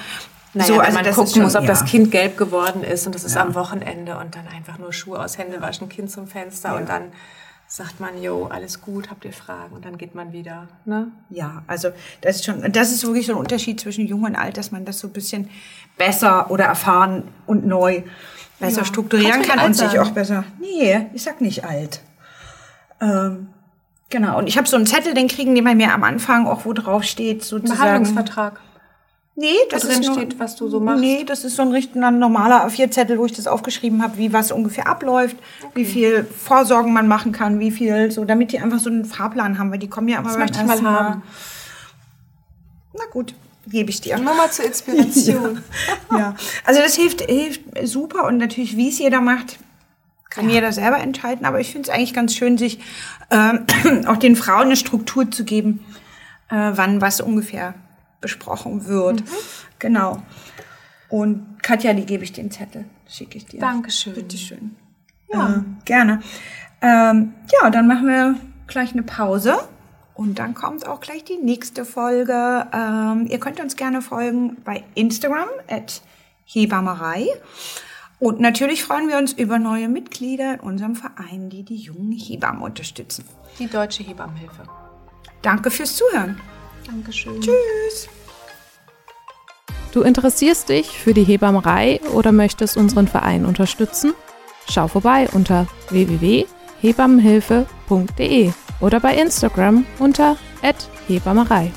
naja, 0.54 0.66
so, 0.66 0.80
also 0.80 0.94
man 0.94 1.04
das 1.04 1.16
gucken 1.16 1.42
muss, 1.42 1.56
ob 1.56 1.62
ja. 1.62 1.68
das 1.68 1.84
Kind 1.84 2.10
gelb 2.10 2.36
geworden 2.36 2.82
ist 2.84 3.06
und 3.06 3.14
das 3.14 3.24
ist 3.24 3.36
am 3.36 3.54
Wochenende 3.54 4.16
und 4.18 4.34
dann 4.34 4.46
einfach 4.48 4.78
nur 4.78 4.92
Schuhe 4.92 5.18
aus, 5.18 5.38
Hände 5.38 5.60
waschen, 5.60 5.88
Kind 5.88 6.10
zum 6.10 6.26
Fenster 6.26 6.76
und 6.76 6.88
dann 6.88 7.12
sagt 7.66 7.98
man, 7.98 8.22
jo, 8.22 8.46
alles 8.46 8.80
gut, 8.80 9.10
habt 9.10 9.24
ihr 9.24 9.32
Fragen 9.32 9.74
und 9.74 9.84
dann 9.84 9.98
geht 9.98 10.14
man 10.14 10.32
wieder. 10.32 10.68
Ne? 10.84 11.08
Ja, 11.30 11.62
also 11.66 11.88
das 12.20 12.36
ist 12.36 12.44
schon, 12.44 12.70
das 12.72 12.92
ist 12.92 13.04
wirklich 13.04 13.26
so 13.26 13.32
ein 13.32 13.38
Unterschied 13.38 13.80
zwischen 13.80 14.06
jung 14.06 14.22
und 14.22 14.36
alt, 14.36 14.56
dass 14.56 14.70
man 14.70 14.84
das 14.84 14.98
so 14.98 15.08
ein 15.08 15.12
bisschen 15.12 15.50
besser 15.96 16.50
oder 16.50 16.64
erfahren 16.66 17.24
und 17.46 17.66
neu 17.66 18.02
besser 18.60 18.80
Ja. 18.82 18.84
strukturieren 18.84 19.42
kann 19.42 19.58
und 19.60 19.74
sich 19.74 19.98
auch 19.98 20.10
besser. 20.10 20.44
Nee, 20.60 21.06
ich 21.14 21.22
sag 21.22 21.40
nicht 21.40 21.64
alt. 21.64 22.00
Ähm, 23.00 23.48
genau. 24.10 24.38
Und 24.38 24.46
ich 24.46 24.56
habe 24.56 24.68
so 24.68 24.76
einen 24.76 24.86
Zettel, 24.86 25.14
den 25.14 25.26
kriegen 25.28 25.54
die 25.54 25.62
bei 25.62 25.74
mir 25.74 25.92
am 25.92 26.04
Anfang 26.04 26.46
auch, 26.46 26.64
wo 26.64 26.72
drauf 26.72 27.02
steht, 27.02 27.38
Ein 27.38 27.42
sozusagen. 27.42 27.80
Behandlungsvertrag. 27.80 28.60
Nee, 29.36 29.54
das 29.68 29.82
drin 29.82 30.00
ist 30.00 30.06
nur, 30.06 30.14
steht, 30.14 30.38
was 30.38 30.54
du 30.54 30.68
so 30.68 30.78
machst? 30.78 31.00
Nee, 31.00 31.24
das 31.24 31.44
ist 31.44 31.56
so 31.56 31.62
ein 31.62 31.72
richtiger 31.72 32.10
normaler 32.12 32.66
A4-Zettel, 32.68 33.18
wo 33.18 33.26
ich 33.26 33.32
das 33.32 33.48
aufgeschrieben 33.48 34.00
habe, 34.00 34.16
wie 34.16 34.32
was 34.32 34.52
ungefähr 34.52 34.86
abläuft, 34.86 35.36
wie 35.74 35.84
viel 35.84 36.24
Vorsorgen 36.24 36.92
man 36.92 37.08
machen 37.08 37.32
kann, 37.32 37.58
wie 37.58 37.72
viel, 37.72 38.12
so, 38.12 38.24
damit 38.24 38.52
die 38.52 38.60
einfach 38.60 38.78
so 38.78 38.90
einen 38.90 39.04
Fahrplan 39.04 39.58
haben, 39.58 39.72
weil 39.72 39.80
die 39.80 39.88
kommen 39.88 40.08
ja 40.08 40.18
immer 40.18 40.28
Das 40.28 40.38
möchte 40.38 40.60
ich 40.60 40.66
mal 40.66 40.82
haben. 40.82 41.22
Na 42.92 43.04
gut, 43.10 43.34
gebe 43.66 43.90
ich 43.90 44.00
dir. 44.00 44.18
Nur 44.18 44.34
mal 44.34 44.50
zur 44.50 44.66
Inspiration. 44.66 45.62
Ja, 46.12 46.36
also 46.64 46.80
das 46.80 46.94
hilft, 46.94 47.22
hilft 47.22 47.62
super 47.82 48.26
und 48.26 48.36
natürlich, 48.36 48.76
wie 48.76 48.88
es 48.88 49.00
jeder 49.00 49.20
macht, 49.20 49.58
kann 50.30 50.48
jeder 50.48 50.70
selber 50.70 50.98
entscheiden. 50.98 51.44
Aber 51.44 51.58
ich 51.58 51.72
finde 51.72 51.88
es 51.88 51.94
eigentlich 51.94 52.14
ganz 52.14 52.36
schön, 52.36 52.56
sich 52.56 52.78
ähm, 53.30 53.66
auch 54.06 54.16
den 54.16 54.36
Frauen 54.36 54.66
eine 54.66 54.76
Struktur 54.76 55.28
zu 55.28 55.44
geben, 55.44 55.84
äh, 56.50 56.70
wann 56.74 57.00
was 57.00 57.20
ungefähr 57.20 57.74
besprochen 58.24 58.86
wird. 58.86 59.20
Mhm. 59.20 59.34
Genau. 59.78 60.22
Und 61.10 61.62
Katja, 61.62 61.92
die 61.92 62.06
gebe 62.06 62.24
ich 62.24 62.32
den 62.32 62.50
Zettel, 62.50 62.86
schicke 63.06 63.36
ich 63.36 63.44
dir. 63.44 63.60
Dankeschön. 63.60 64.14
Bitteschön. 64.14 64.76
Ja, 65.30 65.56
äh, 65.56 65.60
gerne. 65.84 66.22
Ähm, 66.80 67.34
ja, 67.52 67.68
dann 67.68 67.86
machen 67.86 68.06
wir 68.06 68.36
gleich 68.66 68.92
eine 68.92 69.02
Pause. 69.02 69.56
Und 70.14 70.38
dann 70.38 70.54
kommt 70.54 70.86
auch 70.86 71.00
gleich 71.00 71.24
die 71.24 71.36
nächste 71.36 71.84
Folge. 71.84 72.66
Ähm, 72.72 73.26
ihr 73.28 73.38
könnt 73.38 73.60
uns 73.60 73.76
gerne 73.76 74.00
folgen 74.00 74.56
bei 74.64 74.84
Instagram 74.94 75.48
at 75.68 76.00
Hebammerei. 76.46 77.26
Und 78.20 78.40
natürlich 78.40 78.84
freuen 78.84 79.08
wir 79.08 79.18
uns 79.18 79.34
über 79.34 79.58
neue 79.58 79.88
Mitglieder 79.88 80.54
in 80.54 80.60
unserem 80.60 80.94
Verein, 80.94 81.50
die 81.50 81.62
die 81.62 81.76
jungen 81.76 82.12
Hebammen 82.12 82.62
unterstützen. 82.62 83.24
Die 83.58 83.66
Deutsche 83.66 84.02
Hebammenhilfe. 84.02 84.62
Danke 85.42 85.70
fürs 85.70 85.96
Zuhören. 85.96 86.40
Dankeschön. 86.86 87.40
Tschüss. 87.40 88.08
Du 89.92 90.02
interessierst 90.02 90.68
dich 90.68 90.88
für 90.88 91.14
die 91.14 91.24
Hebammerei 91.24 92.00
oder 92.12 92.32
möchtest 92.32 92.76
unseren 92.76 93.06
Verein 93.06 93.46
unterstützen? 93.46 94.12
Schau 94.68 94.88
vorbei 94.88 95.28
unter 95.32 95.68
www.hebammenhilfe.de 95.90 98.50
oder 98.80 98.98
bei 99.00 99.14
Instagram 99.14 99.86
unter 99.98 100.36
@hebammerei. 101.06 101.70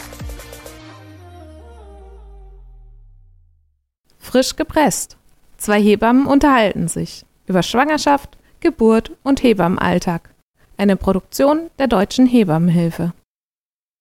Frisch 4.17 4.55
gepresst. 4.55 5.17
Zwei 5.57 5.79
Hebammen 5.81 6.25
unterhalten 6.25 6.87
sich 6.87 7.25
über 7.45 7.61
Schwangerschaft, 7.63 8.37
Geburt 8.59 9.11
und 9.23 9.43
Hebammenalltag. 9.43 10.29
Eine 10.75 10.95
Produktion 10.95 11.69
der 11.79 11.87
Deutschen 11.87 12.25
Hebammenhilfe. 12.25 13.13